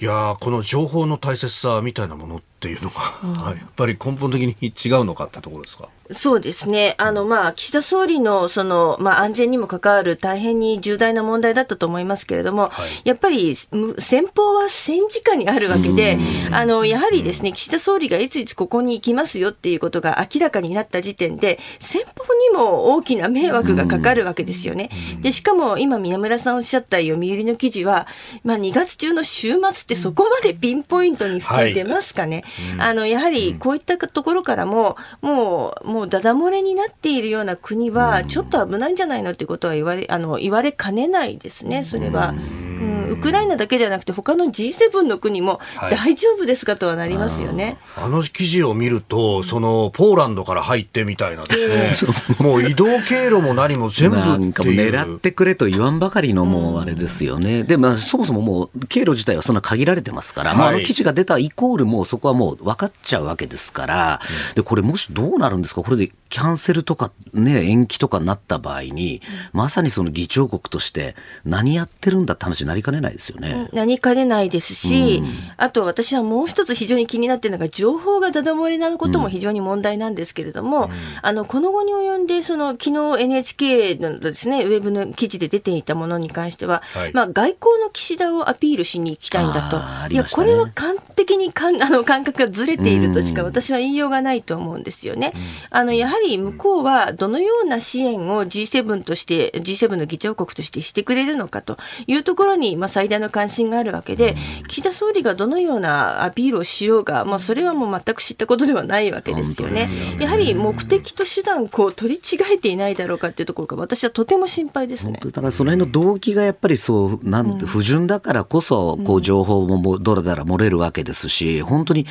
[0.00, 5.88] いやこの情報の大切さみたいなものっていうのが、うん、 やっぱり根本的に違うのかってところですか？
[6.12, 6.94] そうですね。
[6.98, 16.18] あの、まあ、岸田総理の、その、まあ、安全にも関わる大変に重大な問題だったと思いますけれども、はい、やっぱり、先方は戦時下にあるわけで、
[16.50, 22.10] あの、やはりですね、岸田総理がいついつここに行きますよっていうことが明らかになった時点で、先方
[22.50, 24.90] にも大きな迷惑がかかるわけですよね。
[25.20, 28.06] で、しかも、今、宮村さんおっしゃった読売の記事は、
[28.42, 32.44] まあ、2月中の週末ってそこまでピンポイントに普及出ますかね。
[32.76, 42.34] はい、あの、やはり、こういったところからも、もう、もうもうダダ漏れになっているような国は、ちょっと危ないんじゃないのってことは言われあの言われかねないですね、それは。
[42.80, 45.60] うん、ウクライナだけではなくて、他の G7 の国も
[45.90, 51.52] 大丈夫ですかとはなりますよね、はい、あの記事を見ると、そのポーランドから入ってみたいなで
[51.92, 64.20] すね、えー、 もう移動経路も何も全部なんかも狙ってくれと言わんばかりのもうあれですよね、でまあ、そもそももう経路自体はそんな限られてますから、はい、まあ、あの記事が出たイコール、もうそこはもう分かっちゃうわけですから、
[64.54, 69.20] でこれ、もしどうなるんですか、これでキャンセルとか、ね、延期とかになった場合に、
[69.52, 73.68] まさにその議長国として何やってるんだって話になりかねないですよね。
[73.72, 80.90] なりかねないですし、うん、あと私はもう一つ非常に気になっているのが、情報がだだ漏れなことも非常に問題なんですけれども、うん、
[81.22, 95.32] あのこの後に及んで、その昨日 NHK のですね、ウェブの記事で出ていたものに関しては、はい、まあ、外交の岸田をアピールしに行きたいんだと、ね、いや、これは完璧にかん あの感覚がずれているとしか私は言いようがないと思うんですよね。
[95.34, 95.40] うん、
[95.80, 104.36] あのやはり向こうはどのような支援を G7 として、G7 の議長国としてしてくれるのかというところに、まあ、最大の関心があるわけで、
[104.68, 109.82] 岸田総理がどのようなアピールをしようが、まあ、それはもう全く知ったことではないわけですよね。
[109.82, 110.16] よね。
[110.20, 115.20] やはり目的と手段こう取り違えていないだろうかというところが、私はとても心配ですね。
[115.22, 117.58] だからその辺の動機がやっぱりそうなん。
[117.58, 122.06] 不純だからこそ、こう情報もどれだら漏れるわけですし、本当に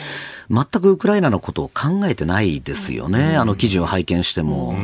[0.49, 4.75] 全くウクライナのことを考えてないですよね、あの記事を拝見しても。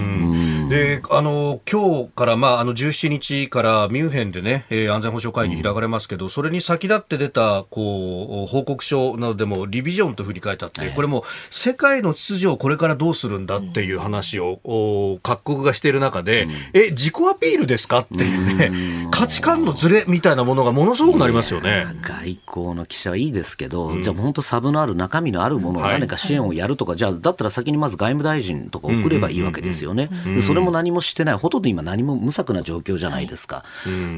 [0.69, 21.85] であの今日から、まあ、あの17日からミュンヘンでね、えー、安全保障会議開かれますけど、うん、それに先立って出たこう報告書などでもリビジョンと振り返ったって、これも世界の秩序をこれからどうするんだっていう話を、うん、各国がしている中で、うん、え自己アピールですかっていうね、価値観のズレみたいなものがものすごくなりますよね。
[22.01, 30.09] 外交の記者はいいですけど、じゃあ本当サブのある中身のあるものを何か支援をやるとか、はい、じゃあだったら先にまず外務大臣とか送ればいいわけですよね。
[30.45, 33.57] それも何もしてない、ほとんど今何も無策な状況じゃないですか。
[33.57, 33.63] は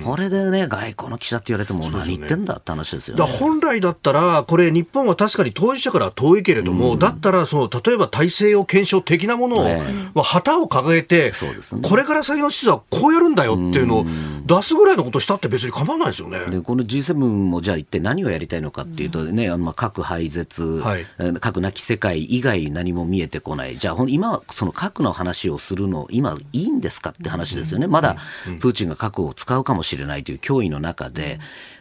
[0.02, 9.82] い、これでね、外交の記者って言われても、何言ってんだって話ですよ、ね、本来だったら、これ、日本は確かに当事者から遠いけれども、うん、だったらその、例えば体制を検証的なものを、ね、
[10.14, 11.32] まあ、旗を掲げて、ね、
[11.82, 14.06] これから先の施設はこうやるんだよっていうのを
[14.46, 16.40] 出すぐらいのことしたって別に構わないですよね。
[16.50, 21.06] でこの G7 もじゃあ一体何をやりたいのかっていうとね、まあ、核廃絶、はい、
[21.40, 23.78] 核なき世界以外何も見えてこない。
[23.78, 27.88] じゃあ今、その核の話をするの、今いいんですかって話ですよね。
[27.88, 28.18] まだ
[28.60, 31.77] プーチンが核を使うかもしれないという脅威の中で、な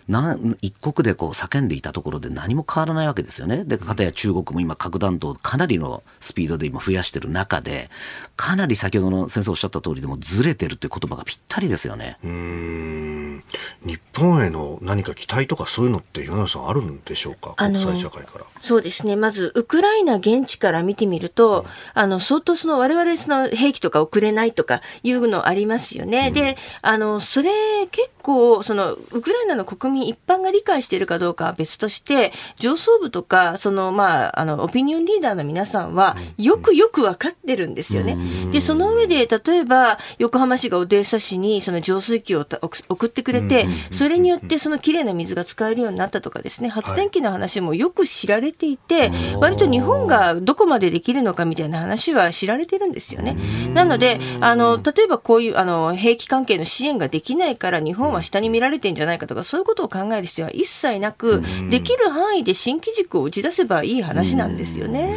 [0.61, 3.65] 一国でこう叫んでいたところで何も変わらないわけですよね。
[3.65, 7.91] で、かたや中国も今核弾頭かなりのスピードで今増やしてる中で、
[8.37, 12.19] かなり先ほどの先生おっしゃった通りでもずれてるという言葉がぴったりですよね。
[12.25, 13.45] うん
[13.85, 17.55] 日本への何か期待とかそういうのって岩永さんあるんでしょうか？
[17.57, 18.45] 国際社会から。
[18.61, 19.17] そうですね。
[19.17, 26.29] まず、ウクライナ現地から見てみると、うん、あの、相当その我々その兵器とか送れないとかいうのありますよね。
[26.29, 27.51] うん、で、あの、それ
[27.91, 38.17] 結構、その、ウクライナの国民民一般が理解しているかどうかは別として、上層部とか、その、まあ、あの、オピニオンリーダーの皆さんは、よくよく分かってるんですよね。
[38.53, 42.47] で、その上で、例えば、横浜市がオデーサ市に、その浄水器を
[42.89, 49.11] 送ってくれて、それによって、そのきれいな水が使えるようになったとかですね、発電機の話もよく知られていて、
[49.41, 53.37] 割と日本がどこまでできるのかみたいな話は知られてるんですよね。
[53.73, 65.15] なので、あの、例えばこういう、あの、兵器関係の支援ができないから、日本は下に見られてんじゃないかとか、そういうことを考える必要は一切なく、できる範囲で新機軸を打ち出せばいい話なんですよね。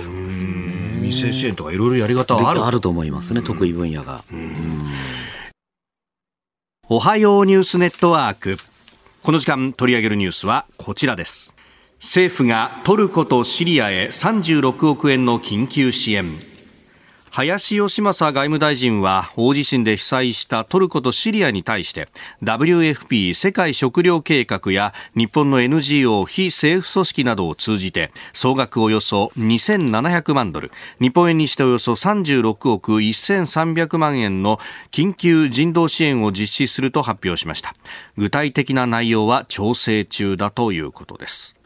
[1.01, 4.23] 民生支援とかいろいろやり方はあるあると思いますね、得意分野が。
[6.87, 8.57] おはようニュースネットワーク。
[9.21, 11.53] この時間取り上げるニュースはこちらです。
[11.99, 16.39] 政府がトルコとシリアへ36億円の緊急支援。
[17.31, 22.07] 林芳正外務大臣は大地震で被災したトルコとシリアに対して
[22.43, 34.59] WFP 世界食糧計画や日本の NGO 非政府組織などを通じて総額およそ2700万ドル日本円にしておよそ36億1300万円の
[34.91, 37.75] 緊急人道支援を実施すると発表しました。
[38.17, 41.58] 具体的な内容は調整中だということです。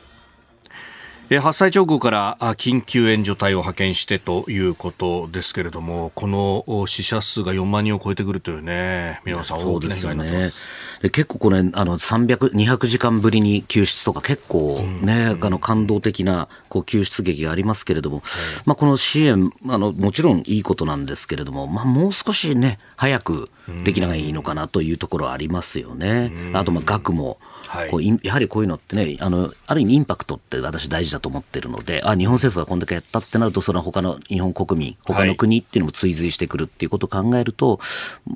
[1.39, 10.93] 発災直後から緊急援助隊を派遣してということですけれども、この死者数が4万人を超えてくるというね、皆さん、大きな被害になってます。
[11.03, 18.23] で結構これ、あの、300、200時間ぶりに救出とか結構ね、うん、あの、感動的な、こう、救出劇がありますけれども、
[18.65, 23.49] まあ、この支援、あの、もちろんいいことなんですけれども、まあ、もう少しね、早く
[23.83, 26.31] できないのかなというところはありますよね。
[26.53, 37.79] あと、まあ、額も、はい、こうやはりこういうのってねあの、ある意味インパクトって私大事だと思ってるので、あ、日本政府がこんだけやったってなると、その他の日本国民、他の国っていうのも追随してくるっていうことを考えると、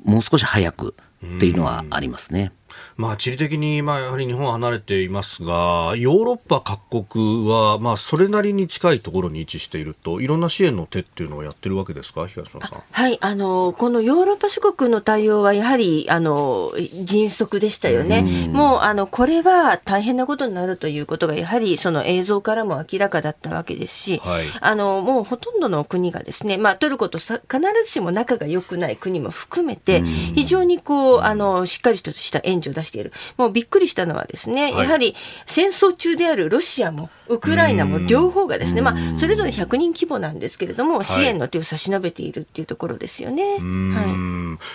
[0.04, 0.94] もう少し早く
[1.36, 2.52] っていうのはありますね。
[2.98, 12.82] まあ、地理的に、まあ、やはり日本は離れていますが、ヨーロッパ各国は、まあ、それなりに近いところに位置していると、いろんな支援の手っていうのをやってるわけですか、東野さん。
[12.90, 16.72] はい、あの、このヨーロッパ諸国の対応は、やはり、あの、
[17.04, 18.48] 迅速でしたよね。
[18.48, 30.02] うもう、あの、これは大変なことになるということが、やはり、その映像からも明らかだったわけですし、はい、あの、もうほとんどの国がですね、まあ、トルコとさ必ずしも仲が良くない国も含めて、
[30.34, 33.12] 非常にこう、あの、しっかりとした援助を出している。
[33.36, 35.14] もうびっくりしたのはですね、はい、やはり
[35.46, 43.58] 戦争中であるロシアもウクライナも両方がですね、まあ、それぞれ100人規模なんですけれども、支援の手を差し伸べているっていうところですよね。
[43.58, 43.58] はい、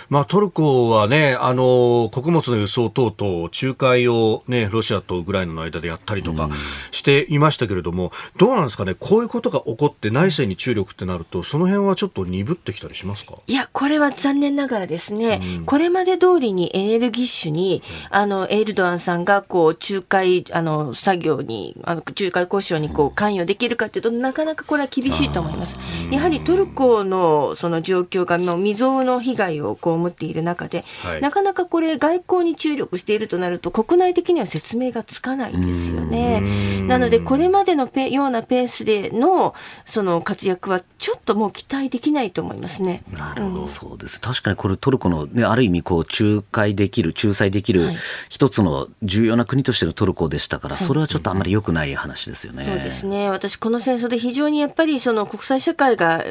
[0.08, 6.48] まあ、トルコはね、あの、穀物の輸送等々、仲介をね、ロシアとウクライナの間でやったりとか
[6.90, 13.34] していましたけれども、どうなんですかね、こういうことが起こって内政に注力ってなると、その辺はちょっと鈍ってきたりしますか？
[13.46, 25.76] いや、これは残念ながらですね、これまで通りにエネルギッシュに、あの、エルドアンさんが、こう、仲介、あの、作業に、あの、仲介交渉にこう関与できるかというと、なかなかこれは厳しいと思います。
[26.10, 36.42] やはりトルコのその状況がもう未曾有の被害を被っている中で、はい、なかなかこれ外交に注力しているとなると、国内的には説明がつかないですよね。
[36.86, 39.54] なので、これまでのペようなペースでの
[39.86, 43.02] その活躍はちょっともう期待できないと思いますね。
[43.12, 44.20] なるほど、うん、そうです。
[44.20, 47.92] 確かにこれトルコの、ね、ある意味こう仲介できる、仲裁できる
[48.28, 52.64] 一つの重要な国としてのトルコでしたから、それはちょっとあまり良くない話ですよね。
[52.64, 53.30] そうですね。
[53.30, 56.24] 私、この戦争で非常にやっぱりその国際社会が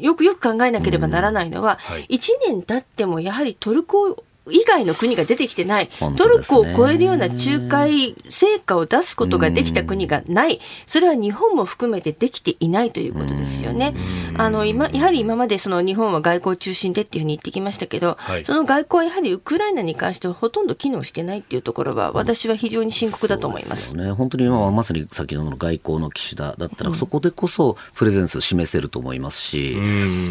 [0.00, 13.94] よくよく考えなければならないのは、はい、1年経ってもやはりトルコ以外の国が出てきてない、ね、トルコを超えるような仲介成果を出すことができた国がない、それは日本も含めてできていないということですよね。
[14.36, 23.88] あの今やはり今までその日本は外交中心でっていうふうに言ってきましたけど、はい、その外交はやはりウクライナに関してはほとんど機能してないっていうところは、私は非常に深刻だと思います。
[23.88, 29.76] すね、本当に今はまさに先ほどの外交の岸田だったら、そこでこそプレゼンス示せると思いますし、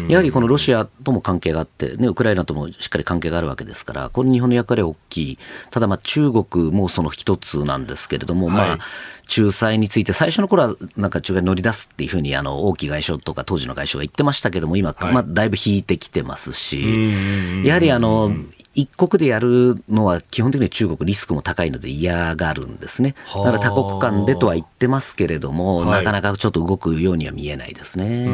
[0.08, 5.38] やはりこのロシアとも関係があって、ね、ウクライナともしっかり関係があるわけですから、これ日本の役割は大きい。
[5.70, 8.78] ただまあ中国もその一つなんですけれども、はい、まあ
[9.30, 17.12] 仲裁について、最初の頃はなんか仲介乗り出すっていうふうに、あの、王毅外相とか当時の外相が言ってましたけども、今、はい、まあ、だいぶ引いてきてますし、
[17.64, 18.32] やはりあの、
[18.74, 23.14] 一国でやるのは基本的に中国リスクも高いので嫌がるんですね。
[23.34, 28.26] だから多国間でとは言ってますけれども、なかなかちょっと動くようには見えないですね。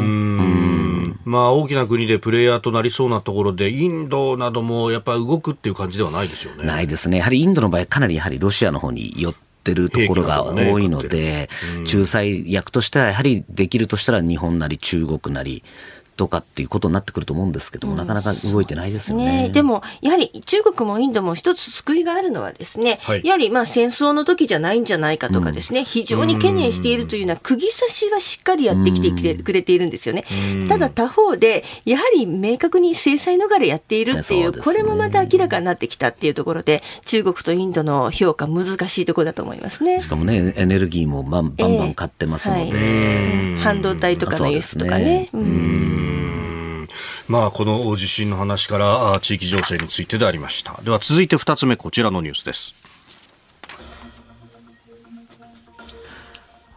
[1.25, 6.65] まあ、大きな国でプレイヤーとなりそうなところで、インドなどもやっぱり動くっていう感じではないですよね。
[6.65, 7.19] ないですね。
[7.19, 11.49] やはりインドの場合、かなりやはりロシアの方に寄ってってるところが多いので、
[11.93, 15.65] 仲裁役としてはやはりできるとしたら日本なり中国なり
[16.17, 19.43] とかっていうことになってくると思うんですけども、うん、なかなか動いてないですよね。
[19.45, 19.49] ね。
[19.51, 30.25] でも、やはり中国もインドも一つ救いがあるのはですね、はい、やはりまあ戦争の時じゃないんじゃないかとかですね、うん、非常に懸念しているというような釘刺しはしっかりやってきてくれているんですよね。
[30.69, 40.01] ただ他方で、やはり明確に制裁逃れやっているっていう、これもまた明らかになってきたっていうところで、中国とインドの評価難しいところだと思いますね。
[40.01, 45.29] しかもね、エネルギーもバンバンバン買ってますので、えーはい、半導体とかの輸出とかね。
[47.29, 50.81] まあ、この地震の話から地域情勢についてでありました。
[50.83, 52.75] では続いて2つ目こちらのニュースです。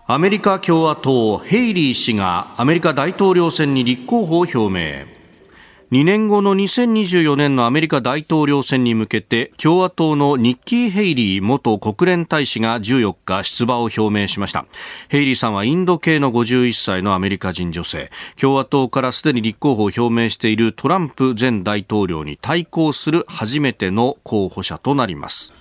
[0.07, 5.18] アメリカ共和党ヘイリー氏がアメリカ大統領選に立候補を表明。
[5.91, 14.67] 2年後の2024年のアメリカ大統領選に向けて共和党のニッキー・ヘイリー元国連大使が14日出馬を表明しました。
[15.07, 18.11] ヘイリーさんはインド系の51歳のアメリカ人女性。
[18.39, 25.51] 共和党からすでに立候補を表明しているトランプ前大統領に対抗する初めての候補者となります。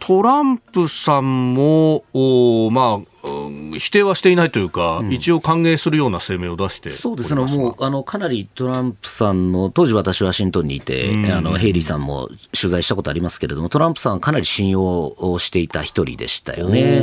[0.00, 2.04] トランプさんも、
[2.70, 3.17] まあ、
[3.78, 12.28] 否定はしていないというか、うん、一応歓迎するような声明を出してそうですね、もうあのかなりトランプさんの、当時私、ワシントンにいて、うん、あのヘイリーさんも
[12.58, 17.02] 取材したことありますけれども、トランプさんはかなり信用をしていた一人でしたよね。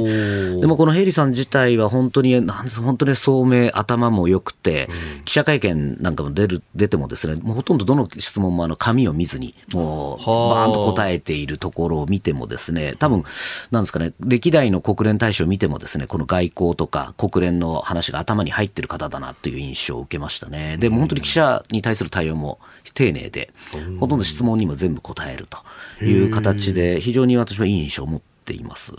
[0.60, 13.24] でもこのヘイリーさん自体は本当に、なん本当に聡明、頭も良くて、うん、記者会見なんかも出る出てもですね、もうほとんどどの質問もあの紙を見ずに、もうバーンと答えているところを見てもですね、多分
[13.72, 20.78] なんですかね、歴代の国連大使を見てもですね、この外交とか国連の話が頭に入ってる方だなという印象を受けましたね。
[20.78, 22.60] でも本当に記者に対する対応も
[22.94, 23.52] 丁寧で、
[24.00, 28.94] ほとんど質問にも全部答えるという形で、非常に私はいい印象を持っています。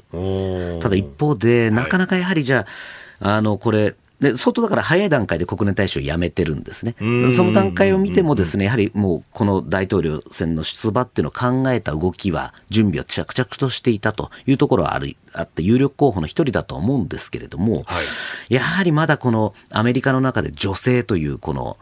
[0.80, 2.66] ただ一方で、なかなかやはりじゃ
[3.20, 6.94] あ、あの、これ、で相当だから早い段階で国連大使を辞めてるんですね、
[7.34, 17.94] その段階を見ても、ですねやはりもうこの大統領選の出馬っていうのを考えた動きは、準備を着々としていたというところはあるあって、有力候補の一人だと思うんですけれども、は
[18.48, 21.76] い、やはりまだこのアメリカの中で女性という、この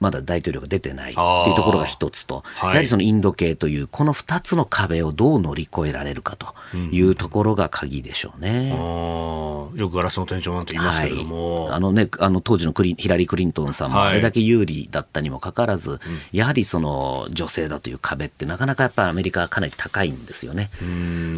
[0.00, 8.70] まだ大統領が出てないっていうところが一つと、やはりそのインド系という、この二つの壁をどう乗り越えられるかというところが鍵でしょうね。
[8.72, 11.64] うん、よくガラスの天井なんて言いますけれども。
[11.64, 11.74] はい。
[11.74, 15.96] あのね、あの当時のクリヒラリー・クリントンさんもあれだけ有利だったにもかかわらず、は
[16.32, 20.70] い、やはりその女性だという壁ってなかなかやっぱりアメリカはかなり高いんですよね。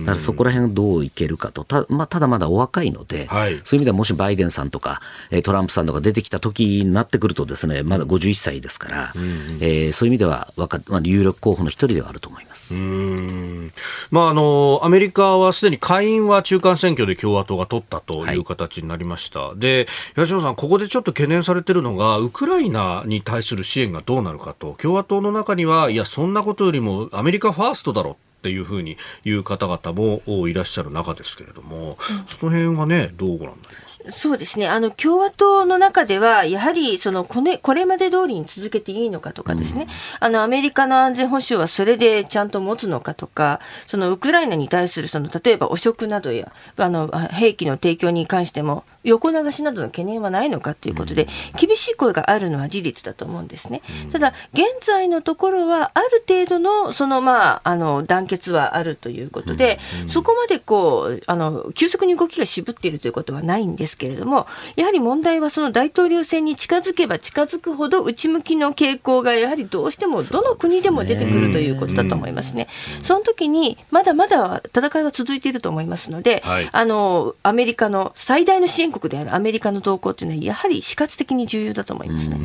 [0.01, 5.01] だからそこら辺をどういけるかと、た,、まあ、ただまだお若いので、はい、そういう意味ではもしバイデンさんとか
[5.45, 9.23] トランプさんとか出てきた時になってくるとですね、まだ51歳ですから、うん、
[9.61, 12.75] えー、そういう意味では若、まあ、有力候補の一人ではあると思います。
[12.75, 13.73] うん。
[14.11, 19.41] まあ、あのアメリカはすでに下院は中間選挙で共和党が取ったという形になりました。
[19.41, 34.67] はい、で東野さん、ここでちょっと懸念されているのが、ウクライナに対する支援がどうなるかと、共和党の中には、いや、そんなことよりもアメリカファーストだろっていうふうに言う方々もいらっしゃる中ですけれども、うん、その辺はね、どうご覧になりますそうですね。
[34.67, 39.89] あの、共和党の中では、やはり、その、これ、これまで通りに続けていいのかとかですね、うん、
[40.21, 51.27] あの、アメリカの安全保障はそれでちゃんと持つのかとか、その、ウクライナに対する、その、例えば汚職などや、あの、兵器の提供に関しても、横流しなどの懸念はないのかということで、
[51.59, 53.83] 厳しい声があるのは事実だと思うんですね。
[54.11, 64.47] ただ、現在のところは、ある程度の、その、まあ、あの、団結はあるということで、そこまでこう、あの、急速に動きが渋っているということはないんですけれども、
[64.77, 72.69] やはり問題はその大統領選に近づけば近づくほど内向きの傾向がやはりどうしてもどの国でも出てくるということだと思いますね。
[73.03, 82.39] その時にまだまだ戦いは続いていると思いますので、はい、あのアメリカの最大の支援国であるアメリカの動向というのはやはり死活的に重要だと思いますね。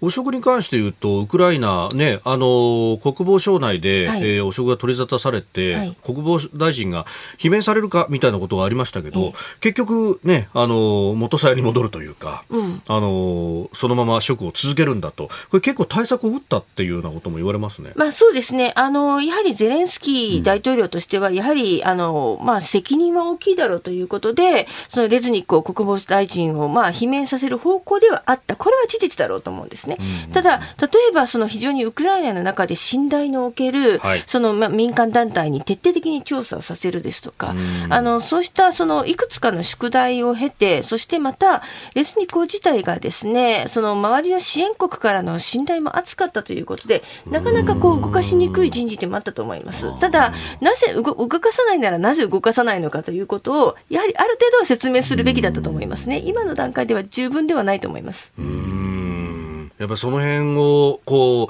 [0.00, 7.06] 汚職に関して言うとウクライナねあの国防省内で、はい、えー、汚職が取り沙汰されて、はい、国防大臣が
[7.38, 15.28] 罷免されるかみたいなことがありましたけど、えー、結局ねあの元さやに戻るというか、うん、あのそのまま職を続けるんだと。
[15.50, 17.92] これ結構対策を打ったっていうようなことも言われますね。
[17.96, 18.72] まあそうですね。
[18.76, 29.98] あのやはりゼレンスキー大統領としては、やはり、あのまあ、責任は大きいだろうということで、そのレズニックを国防大臣をまあ罷免させる方向ではあった、これは事実だろうと思うんですね。
[30.32, 37.54] ただ、例えばその非常にウクライナの中で信頼のおける、はい、そのまあ民間団体に徹底的に調査をさせるですとか、
[37.88, 41.62] あのそうしたそのいくつかの宿題を経て、そしてまた、
[41.94, 49.98] レズニコ自体がですね、その周りの支援国からの信頼も厚かったということで、なかなかこう動かしにくい人事でもあったと思います。
[49.98, 56.22] ただ、なぜ動かさないならなぜ動かさないのかということを、やはりある程度は説明するべきだったと思いますね。
[56.24, 58.32] 今の段階では十分ではないと思います。
[58.38, 61.48] うんやっぱその辺をこう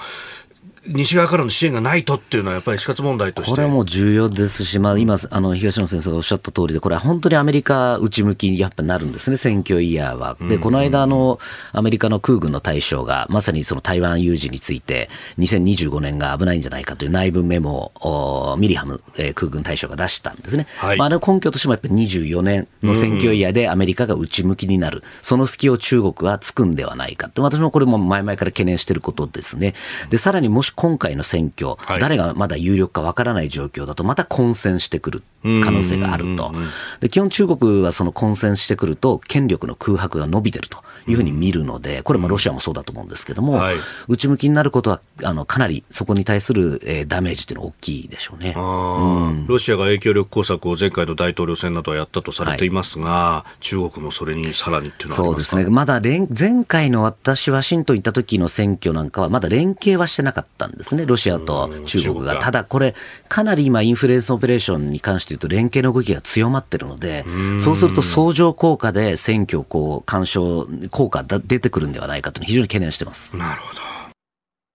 [0.87, 10.39] 西側からの支援がないとっていうのは、やっぱり死活問題としてこれはもう重要ですし、まあ、今、あの東野先生がおっしゃった通りで、これは本当にアメリカ内向きにやっぱなるんですね、選挙イヤーは。
[10.41, 11.39] で、この間、あの
[11.73, 20.67] アメリカの空軍の大将が、まさにその台湾有事について、2025年が危ないんじゃないかという内部メモをミリハム、えー、空軍大将が出したんですね。
[20.79, 29.75] はい、まあ、あの根拠としてもやっぱり24年の選挙イヤーでアメリカが内向きになる、その隙を中国はつくんではないかって、私もこれも前々から懸念していることですね。
[30.09, 36.53] で、さらにもし今回の選挙、はい、誰がまだ有力かわからない状況だと、また混戦してくる可能性があると。
[37.01, 43.77] で基本中国はその混戦してくると、権力の空白が伸びてるというふうに見るので、これもロシアもそうだと思うんですけども、はい、
[44.09, 48.55] 内向きになることは、あの、かなりそこに対する、えー、ダメージっていうのは大きいでしょうね。
[48.57, 55.65] うん、ロシアが影響力工作を前回の大統領選などはやったとされていますが、はい、中国もそれにさらにっていうのはそうですね。
[55.71, 61.07] まだ連、前回の私、ワシントン行った時の選挙なんかは、まだ連携はしてなかったんですね。
[61.07, 62.37] ロシアと中国が。
[62.39, 62.95] ただこれ、
[63.29, 67.25] かなり今、インフルエンスオペレーションに関して言うと、連携の動きが強まってるので、
[67.59, 73.37] そうすると相乗効果で選挙こう干渉効果が出てくるんではないかという非常に懸念してます。
[73.37, 74.00] なるほど。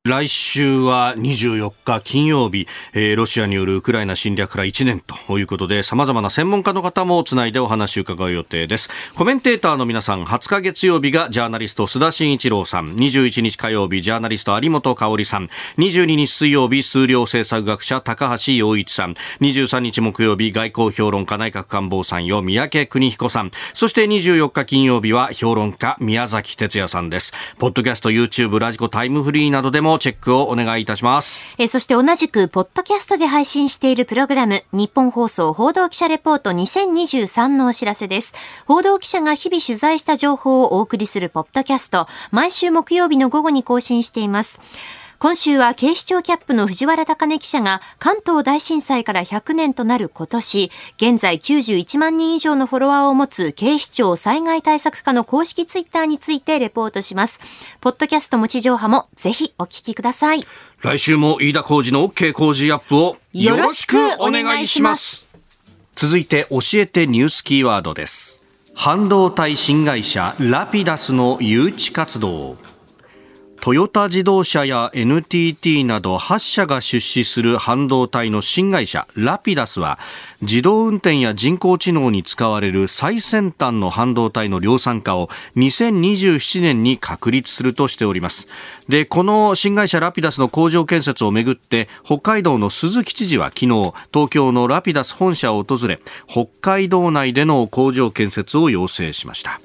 [0.05, 8.91] 来週は24日金曜日、えー、ロシアによるウクライナ侵略から1年ということで、様々な専門家の方もつないでお話を伺う予定です。
[9.15, 15.49] コメンテーターの皆さん、20日月曜日がジャーナリスト須田慎一郎さん、21日火曜日ジャーナリスト有本香里さん、
[15.79, 27.33] 22日水曜日数量政策学者高橋洋一さん、23日木曜日外交評論家内閣官房参与三宅邦彦さん、そして24日金曜日は評論家宮崎哲也さんです。
[27.57, 31.43] ポッドキャスト、YouTube、ラジコ、タイムフリーなどでもチェックをお願いいたします。
[31.57, 38.33] えそして同じく、ポッドキャストで配信しているプログラム、日本放送報道記者レポート2023のお知らせです。
[38.65, 44.59] 報道記者が日々取材した情報をお送りするポッドキャスト、毎週木曜日の午後に更新しています。
[45.17, 57.39] 今週は警視庁キャップの藤原貴根記者が関東大震災から100年となる今年、現在91万人以上のフォロワーを持つ警視庁災害対策課の公式ツイッターについてレポートします。
[57.79, 60.41] ポッドキャストも地上波もぜひお聞きください。
[60.81, 65.25] 来週も飯田浩二の OK 工事アップをよろしくお願いします。
[65.95, 68.41] 続いて教えてニュースキーワードです。
[68.73, 72.57] 半導体新会社ラピダスの誘致活動。
[73.61, 79.97] トヨタ自動車や NTT など8社が出資する半導体の新会社ラピダスは
[80.41, 88.47] 自動運転や人工知能に使われる最先端の半導体の量産化を2027年に確立するとしております。
[88.87, 99.59] でこの新会社ラピダスの工場建設をめぐって北海道の鈴木知事は昨日東京のラピダス本社を訪れ北海道内での工場建設を要請しました。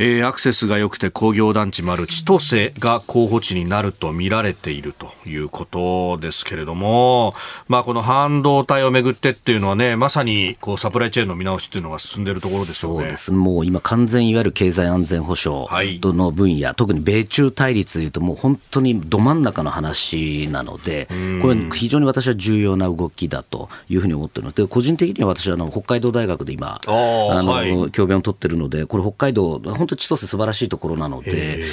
[0.00, 7.34] えー、アクセスが良くて工業団地もある千歳が候補地になると見られているということですけれども、
[7.66, 13.00] まあ、この半導体をめぐってっていうのはね、まさにこうサプライチェーンの見直しっていうのが進んでいるところですよね。
[13.00, 13.32] そうです。
[13.32, 15.66] もう今、完全いわゆる経済安全保障
[16.00, 21.08] の分野、はい、特に米中対立でいうと、もう本当にど真ん中の話なので、
[21.42, 31.64] これ、非常に私は重要な動きだというふうに思っているので、個人的には私はあの北海道大学で今、あの、はい、教鞭を取ってるので、これ、北海道、本本当千歳素晴らしいところなので、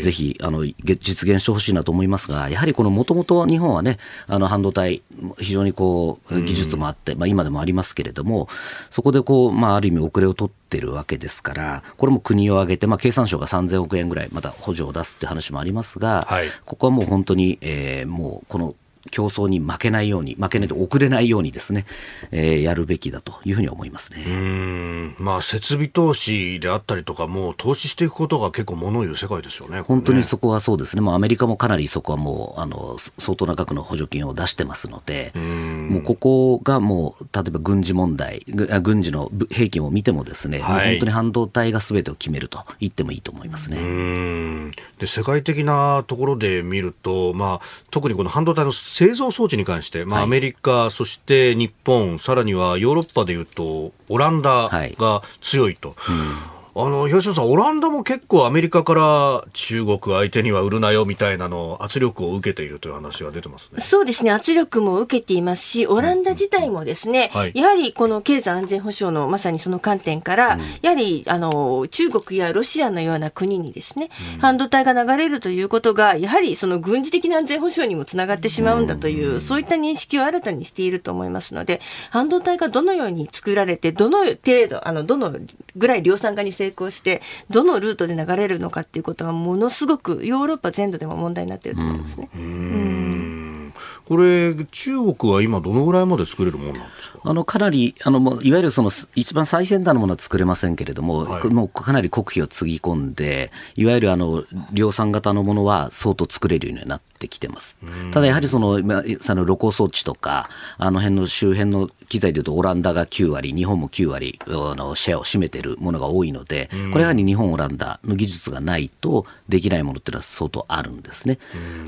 [0.00, 5.02] ぜひあの実現してほしいなと思いますが、やはりこのもともと日本はね、あの半導体、
[5.38, 8.48] 非常にこう技術もあって、まあ、今でもありますけれども、
[8.90, 18.74] そこでこう、まあ、ある意味遅れを取ってるわけですから、これも国を挙げて、まあ、経産省が3000億円ぐらいまた補助を出すって話もありますが、はい、ここはもう本当に、えー、もうこの
[19.10, 21.86] 競争に負けないように、負けないと遅れないようにですね、
[22.30, 24.24] えー、やるべきだというふうに思いますね。
[24.26, 29.80] うん、まあ、設備投資であったりとか、もう投資していくことが結構ものを言う世界ですよね。
[29.80, 31.02] 本当にそこはそうですね。
[31.02, 38.44] もうアメリカもかなりそこはもう、あの、相当な額の補助金を出してますので、うもうここがもう、例えば軍事問題、
[38.82, 44.70] 軍事の兵器を見てもですね、はい、本当に半導体がすべてを決めると言ってもいいと思いますね。
[44.98, 55.94] で、世界的なところで見ると、まあ、特にこの半導体の製造装置に関して、まあ、アメリカ、そして日本、さらにはヨーロッパでいうと、オランダが強いと。
[55.96, 63.80] はいうんあの東野さん、オランダも結構アメリカから中国相手には売るなよみたいなの圧力を受けているという話が出てますね。
[63.80, 85.36] そうですね、圧力も受けていますし、オランダ自体もですね、うんはい、やはりこの経済安全保障のまさにその観点から、うん、やはりあの中国やロシアのような国にですね、うん、半導体が流れるということが、やはりその軍事的な安全保障にもつながってしまうんだという、そういった認識を新たにしていると思いますので、半導体がどのように作られて、どの程度、あのどの
[85.76, 92.28] ぐらい量産化に成功して、どのルートで流れるのかっていうことがものすごくヨーロッパ全土でも問題になっていると思いますね。
[92.34, 93.74] うん。
[94.04, 97.18] これ、中国は今、どのぐらいまで作れるものなんですか？
[97.24, 107.78] あのかなりあの、いわゆるその一番最先端のものは作れませんけれども、はい、もうかなり国費をつぎ込んで、いわゆるあの量産型のものは相当作れるようになってきてます。
[108.12, 108.78] ただやはりその、
[109.20, 110.48] その露光装置とか、
[110.78, 121.38] あの辺の周辺の機材でいうと、オランダが9割、日本も9割のシェアを占めているものが多いので、これやはり日本、オランダの技術がないとできないものっていうのは相当あるんですね。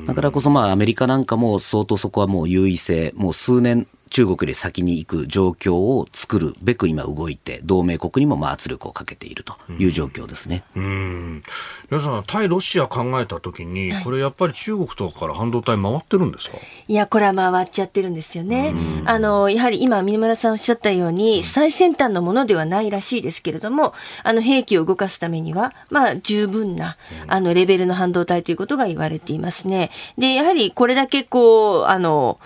[0.06, 10.62] だからこそ、まあ、アメリカなんかも相当そこはもう優位性、もう数年中国より先に行く状況を作るべく今動いて、同盟国にもまあ圧力をかけているという状況ですね。
[10.76, 11.42] うん。
[11.90, 16.58] 皆さん、対ロシア考えたときに、これやっぱり中国とかから半導体回ってるんですか？
[16.88, 18.72] いや、これは回っちゃってるんですよね。
[19.04, 23.92] あの、やはり今、三村さんおっしゃったように、最先端のものではないらしいですけれども、
[24.22, 26.96] あの、兵器を動かすためには、まあ、十分な、
[27.26, 29.90] あの、レベルの半導体ということが言われていますね。
[30.16, 32.38] で、やはりこれだけこう、あの、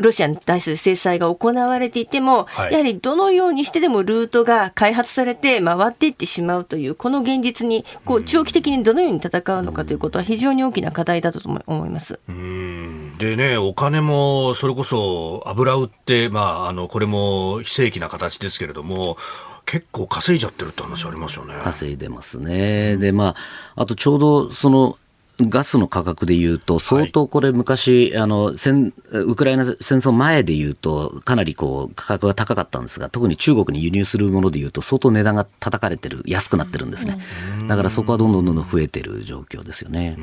[0.00, 12.18] ロシアに対する制裁が行われていても、はい、やはりどのようにしてでもルートが開発されて回っていってしまうという、この現実にこう長期的にどのように戦うのかということは、非常に大きな課題だと思います
[13.18, 19.16] でね、お金もそれこそ油売って、まあ、あのこれも非正規な形ですけれども、
[19.66, 21.54] 結構稼いじゃってるって話ありますよね。
[21.62, 22.96] 稼いでますね。
[22.96, 23.34] で、ま
[23.76, 24.96] あ、あとちょうどその
[25.40, 28.52] ガスの価格でいうと、相当これ昔、はい、あの、
[29.12, 37.18] ウクライナ戦争前でいうと、かなりこう、価格が高かったんですが、特に中国に輸入するものでいうと、相当値段が叩かれてる、安くなってるんですね。
[37.68, 40.16] だからそこはどんどんどんどん増えてる状況ですよね。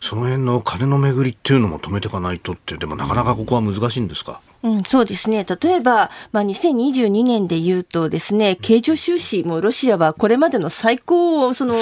[0.00, 4.40] その辺の金の巡りっていうのも止めていかないとって、でもなかなかここは難しいんですか？
[4.62, 5.44] うん、そうですね。
[5.62, 11.74] 例えば、まあ、2022年で言うとですね、経常収支もロシアはこれまでの最高を、その、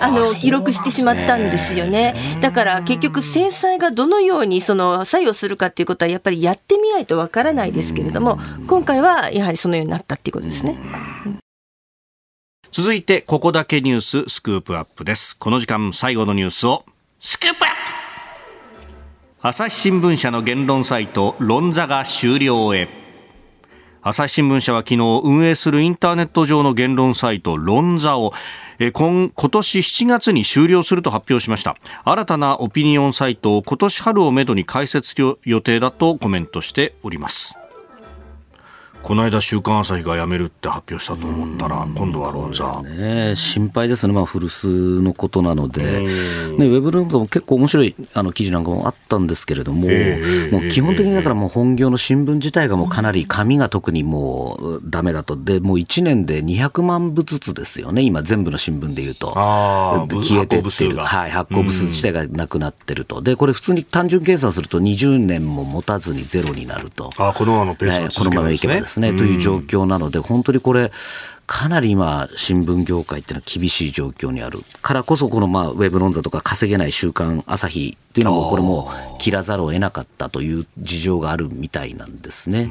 [0.00, 2.14] あの、記録してしまっったんですよね。
[2.40, 10.76] だから結局制裁がどのようにその作用するかっていうことはやっぱりやってみないとわからないですけれども、今回はやはりそのようになったっていうことですね。
[12.70, 15.36] 続いて、ここだけニューススクープアップです。
[15.36, 16.84] この時間最後のニュースを、
[17.20, 17.76] スクープアップ
[19.42, 23.01] 朝日新聞社の言論サイト論座が終了へ
[24.04, 28.32] 朝日新聞社は昨日運営するインターネット上の言論サイト論座を
[28.92, 31.76] 今今年7月に終了すると発表しました。
[32.04, 37.54] 新たなオピニオンサイトを今年春をめどに開設予定だとコメントしております。
[39.02, 46.06] この間、週刊朝日が辞めるって発表したと思ったら、今度はロンザ、ね、心配ですね、まあ、古巣のことなので、ね、
[46.56, 49.88] ウェブルンドも結構面白いあの記事なんかもあったんですけれども、
[50.52, 67.10] もう基本的にだからもう本業の新聞自体がもうかなり紙が特にもうだめだと、でもう1年で200万部ずつですよね、今、全部の新聞でいうと、消えてってる、はい、発行部数自体がなくなってると、でこれ、普通に単純計算すると、20年も持たずにゼロになると。
[67.18, 69.12] あこのままペースが、ね、このままいけばですね。
[69.12, 70.92] という状況なので、本当にこれ、
[71.52, 82.70] かなり今、新聞業界っていうのは厳しい状況にあるからこそ、このまあウェブ論座とか稼げない週刊朝日っていうのも、これも切らざるを得なかったという事情があるみたいなんですね。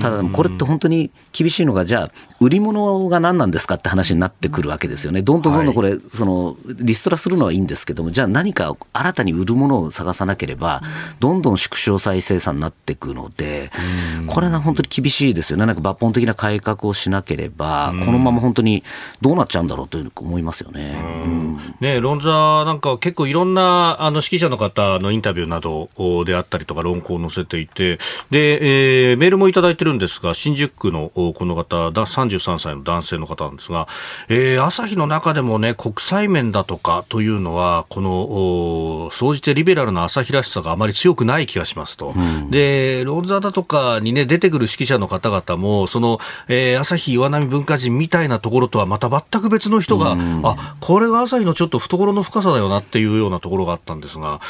[0.00, 2.10] ただ、これって本当に厳しいのが、じゃあ、
[2.40, 5.22] 売り物が何なんですかって話になってくるわけですよね。
[5.22, 10.82] どんどんどんどんこれ、はい、その、リストラするのはいいんですけども、じゃあ何か新たに売るものを探さなければ、
[11.20, 13.70] どんどん縮小再生産になっていくので、
[14.26, 15.66] これは本当に厳しいですよね。
[15.66, 18.84] なんか抜本的な改革をしなければ、このまま本当に
[19.22, 20.94] どうなっちゃうんだろうという思いますよね。
[21.80, 25.88] ね論座なんか結構いろんなあの指揮者の方のインタビューなど
[26.24, 27.98] であったりとか論考を載せていて、
[28.30, 33.88] で、えー、メールもいただいてるんですが、新宿区のこの方、33歳の男性の方なんですが、
[34.28, 42.12] えー、朝日の中でもね、国際面だとかというのは、この、総じてリベラルな朝日らしさがあまり強くない気がしますと。
[42.16, 54.40] うん、で、論座だとかにね、出てくる指揮者の方々も、その、えー、朝日岩波文化人みたいなところとはまた全く別の人が、うん、あ、これが朝日のちょっと懐の深さだよなっていうようなところがあったんですが、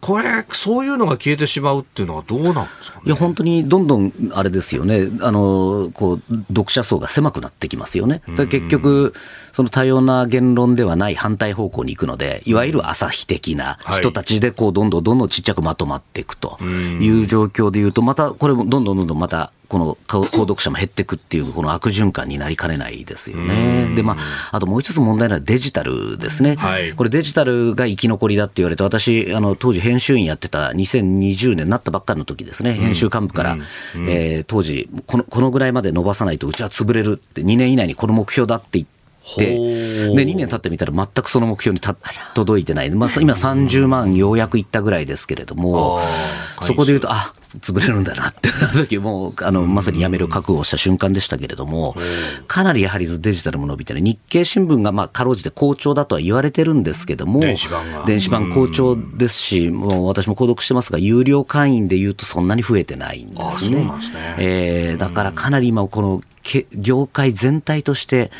[0.00, 8.22] これ、そういうのが消えてしまうっていうのはどうなんですか、ね、いや、本当にどんどんあれですよね、あのこう読者層が狭くなってきますよね。
[8.48, 9.12] 結局、
[9.52, 23.94] その多様な言論ではない反対方向に行くので、いわゆる朝日的な人たちでこうどんどんどんどんちっちゃくまとまっていくという状況でいうと、またこれもどんどんどんどんまたこの購読者も減っていくっていう、この悪循環になりかねないですよね。
[23.94, 26.56] で、まあ、あともう一つ問題なのはデジタルですね。
[26.56, 33.60] はい、これデジタルが生き残りだって言われて、私、あの、当時編集員やってた2020年になったばっかりの時ですね、編集幹部から、うん。
[34.02, 38.97] うん、えー、当時この、このぐらいまで伸ばさないとうちは潰れるって、2年以内にこの目標だって言って、
[39.36, 41.80] で、2年経ってみたら全くその目標に
[42.34, 42.90] 届いてない。
[42.90, 46.00] まあ、今30万ようやくいったぐらいですけれども、
[46.62, 51.96] そこで言うと、あ、潰れるんだなって 時もあの、まさに辞める覚悟をした瞬間でしたけれども、
[52.46, 63.90] かなりやはりデジタルも伸びてね、日経新聞がまあ、かろうじて好調だとは言われてるんですけども、電子版電子版好調ですし、もう私も購読してますが、有料会員で言うとそんなに増えてないんですね。
[64.00, 64.34] すね。
[64.38, 66.22] えー、だからかなり今、この
[66.72, 68.30] 業界全体として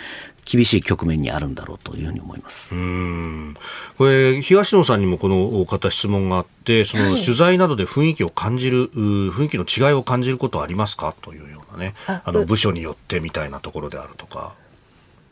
[0.51, 2.75] 厳しい局面にあるんだろうというふうに思います。
[2.75, 3.55] うん。
[3.99, 11.15] これ、東野さんにもこの方、質問があって、その取材などで雰囲気を感じる、はい、雰囲気の違いを感じることはありますか？
[11.21, 14.55] というようなね、あの部署によってみたいなところであるとか。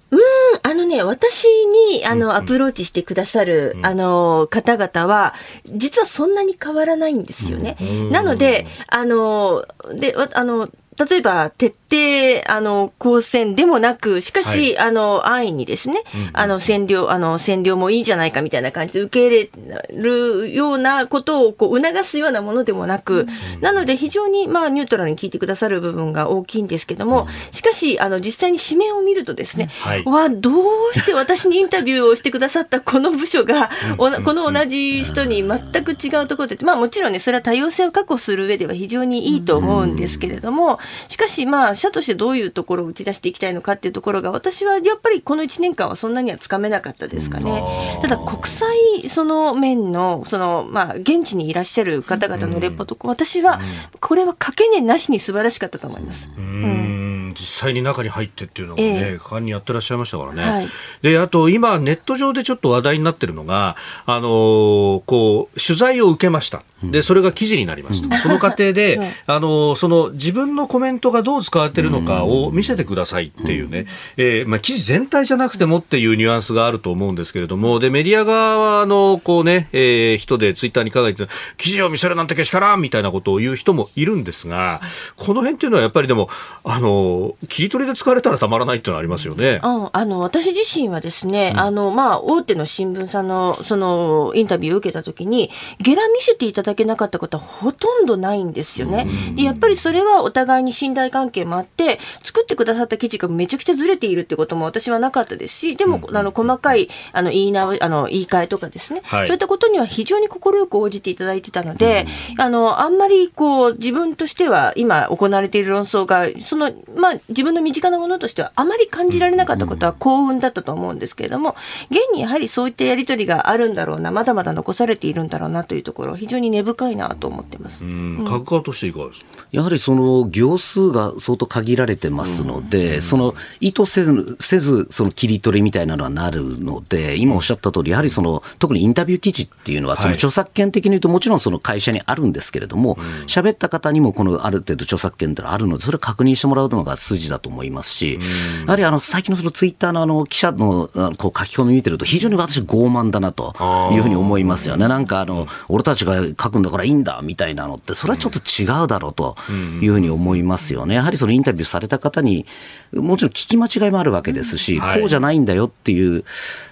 [0.09, 0.21] うん、
[0.63, 1.47] あのね、私
[1.91, 5.35] に、あの、アプローチしてくださる、うん、あの、方々は、
[5.67, 7.77] 実はそんなに変わらないんですよね。
[7.81, 10.69] うん、なので、あの、で、あの、
[10.99, 19.51] 例えば、徹底、あの、光線でもなく、しかし、はい、あの、安易にですね、うんあの、占領、あの、占領もいいんじゃないかみたいな感じで受け入
[19.91, 23.61] れるようなことを、こう、促すようなものでもなく、うん。
[23.61, 40.79] なので、非常に、まあ、ニュートラルに聞いてくださる部分が大きいんですけども、うん、しかし、あの、実際に指名を見るとですね、はい、わ、どうして私にインタビューをしてくださったこの部署が、 この同じ人に全く違うところで、まあ、もちろんね、それは多様性を確保する上では非常にいいと思うんですけれども、
[41.09, 47.99] しかし、まあ、社としてどういうところを打ち出していきたいのかっていうところが、私はやっぱりこの1年間はそんなにはつかめなかったですかね。
[48.03, 53.61] ただ、国際その面の、その、まあ、現地にいらっしゃる方々のレポート、私は、
[54.01, 56.31] これは掛け値なしに素晴らしかったと思います。
[56.37, 56.97] うん
[57.39, 60.43] 実際に中に入ってっていうのもね、えー、果敢にやってらっしゃいましたからね。
[60.43, 60.69] はい、
[61.03, 63.77] で、あと今、ネット上でちょっと話題になってるのが、
[64.07, 66.65] あのー、こう、取材を受けました。
[66.83, 68.17] で、それが記事になりますと。
[68.17, 73.87] その過程で、 あの、その自分のコメントがどう使われているのかを見せてくださいっていうね、
[74.19, 84.83] えー、まあ、記事全体じゃなくてもっていうニュアンスがあると思うんですけれども、で、メディア側の、こうね、えー、人でツイッターに書いて、記事を見せるなんてけしからんみたいなことを言う人もいるんですが、
[85.17, 86.29] この辺っていうのはやっぱりでも、
[86.63, 89.61] あの、切り取りで使われたらたまらないっていうのはありますよね。
[89.63, 95.51] うん、あの、私自身はですね、うん、あの、まあ、大手の新聞さんの、その、インタビューを受けたときに、
[95.81, 99.07] ゲラ見せていただけなかったことはほとんどないんですよね。
[99.35, 112.07] でやっぱりそれはお互いに信頼関係もあって作ってくださった記事がめちゃくちゃずれているってことも私はなかったですしでも、あの細かいあの言いなあの言い換えとかですね、はい、そういったことには非常に快く応じていただいてたので、
[112.39, 121.55] あのあんまりこう自分としては今行われている論争がその、まあ、自分の身近なものとしてはあまり感じられなかったことは幸運だったと思うんですけれども
[121.91, 127.85] 現にやはりそういったやり取りがあるんだろうなまだまだ残されているんだろうなというところ非常に根深いなと思ってます。
[128.25, 129.47] 価格としていかがですか？
[129.51, 142.97] やはりその行数が相当限られてますので、その意図せず、せずその切り取りみたいなのはなるので、今おっしゃった通り、やはりその特にインタビュー記事っていうのは、その著作権的に言うと、もちろんその会社にあるんですけれども、
[143.27, 148.19] 喋った方にもこのある程度著作権ってのはあるので、それを確認してもらうのがが筋だと思いますし、
[148.65, 150.89] やはりあの最近のそのツイッターのあの記者の
[151.19, 153.55] こう書き込み見てると、非常に私、傲慢だなと
[153.93, 154.89] いうふうに思いますよね。
[154.89, 159.37] なんかあの、俺たちが書くんだからいいんだみたいなのって、それはちょっと違うだろうと
[159.83, 160.95] いうふうに思いますよね。
[160.95, 162.47] やはりそのインタビューされた方に、
[162.93, 166.25] もちろん聞き間違いもあるわけですし、こうじゃないんだよっていう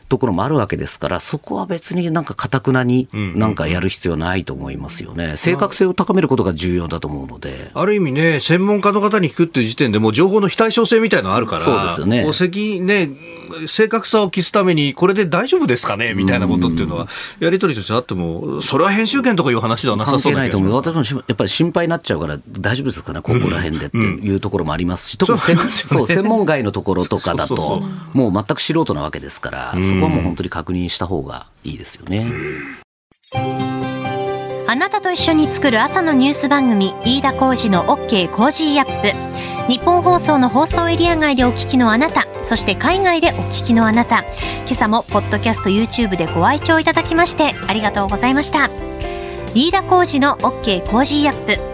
[0.08, 5.36] ところもあるわけですから、そこは別になんかかたくなになんかやる必要ないと思いますよね。
[5.36, 7.70] 正確性を高めることが重要だと思うので。
[7.74, 12.32] ある意味ね、専門家の方に聞くっていう時点でもう情報の非対称性みたいなのあるから、そうですよね。
[12.32, 13.10] 責ね、
[13.66, 17.08] 正確さを期すために、これで大丈夫ですかねみたいなことっていうのは、
[17.40, 20.74] やり取りとしてあっても、それは編集権とかいう話ではなさそうなないと思う。
[20.74, 25.38] 私もやっぱり心配になっちゃうから、大丈夫ですかね、ここら辺でっていうところもありますし、特に
[25.70, 27.82] そう専門外のところとかだと、
[28.12, 32.26] もう全く素人なわけですから、そこはもう本当に確認した方がいいですよね。
[34.66, 39.70] あなたと一緒に作る朝のニュース番組飯田浩司の OK コージーアップ。
[39.70, 44.24] 日本放送の放送エリア外でお聞きのあなたそして海外でお聞きのあなた。
[44.66, 48.68] 今朝もポッドキャスト YouTube でご愛聴いただきましてありがとうございました。
[49.54, 51.73] 飯田浩司の OK コージーアップ。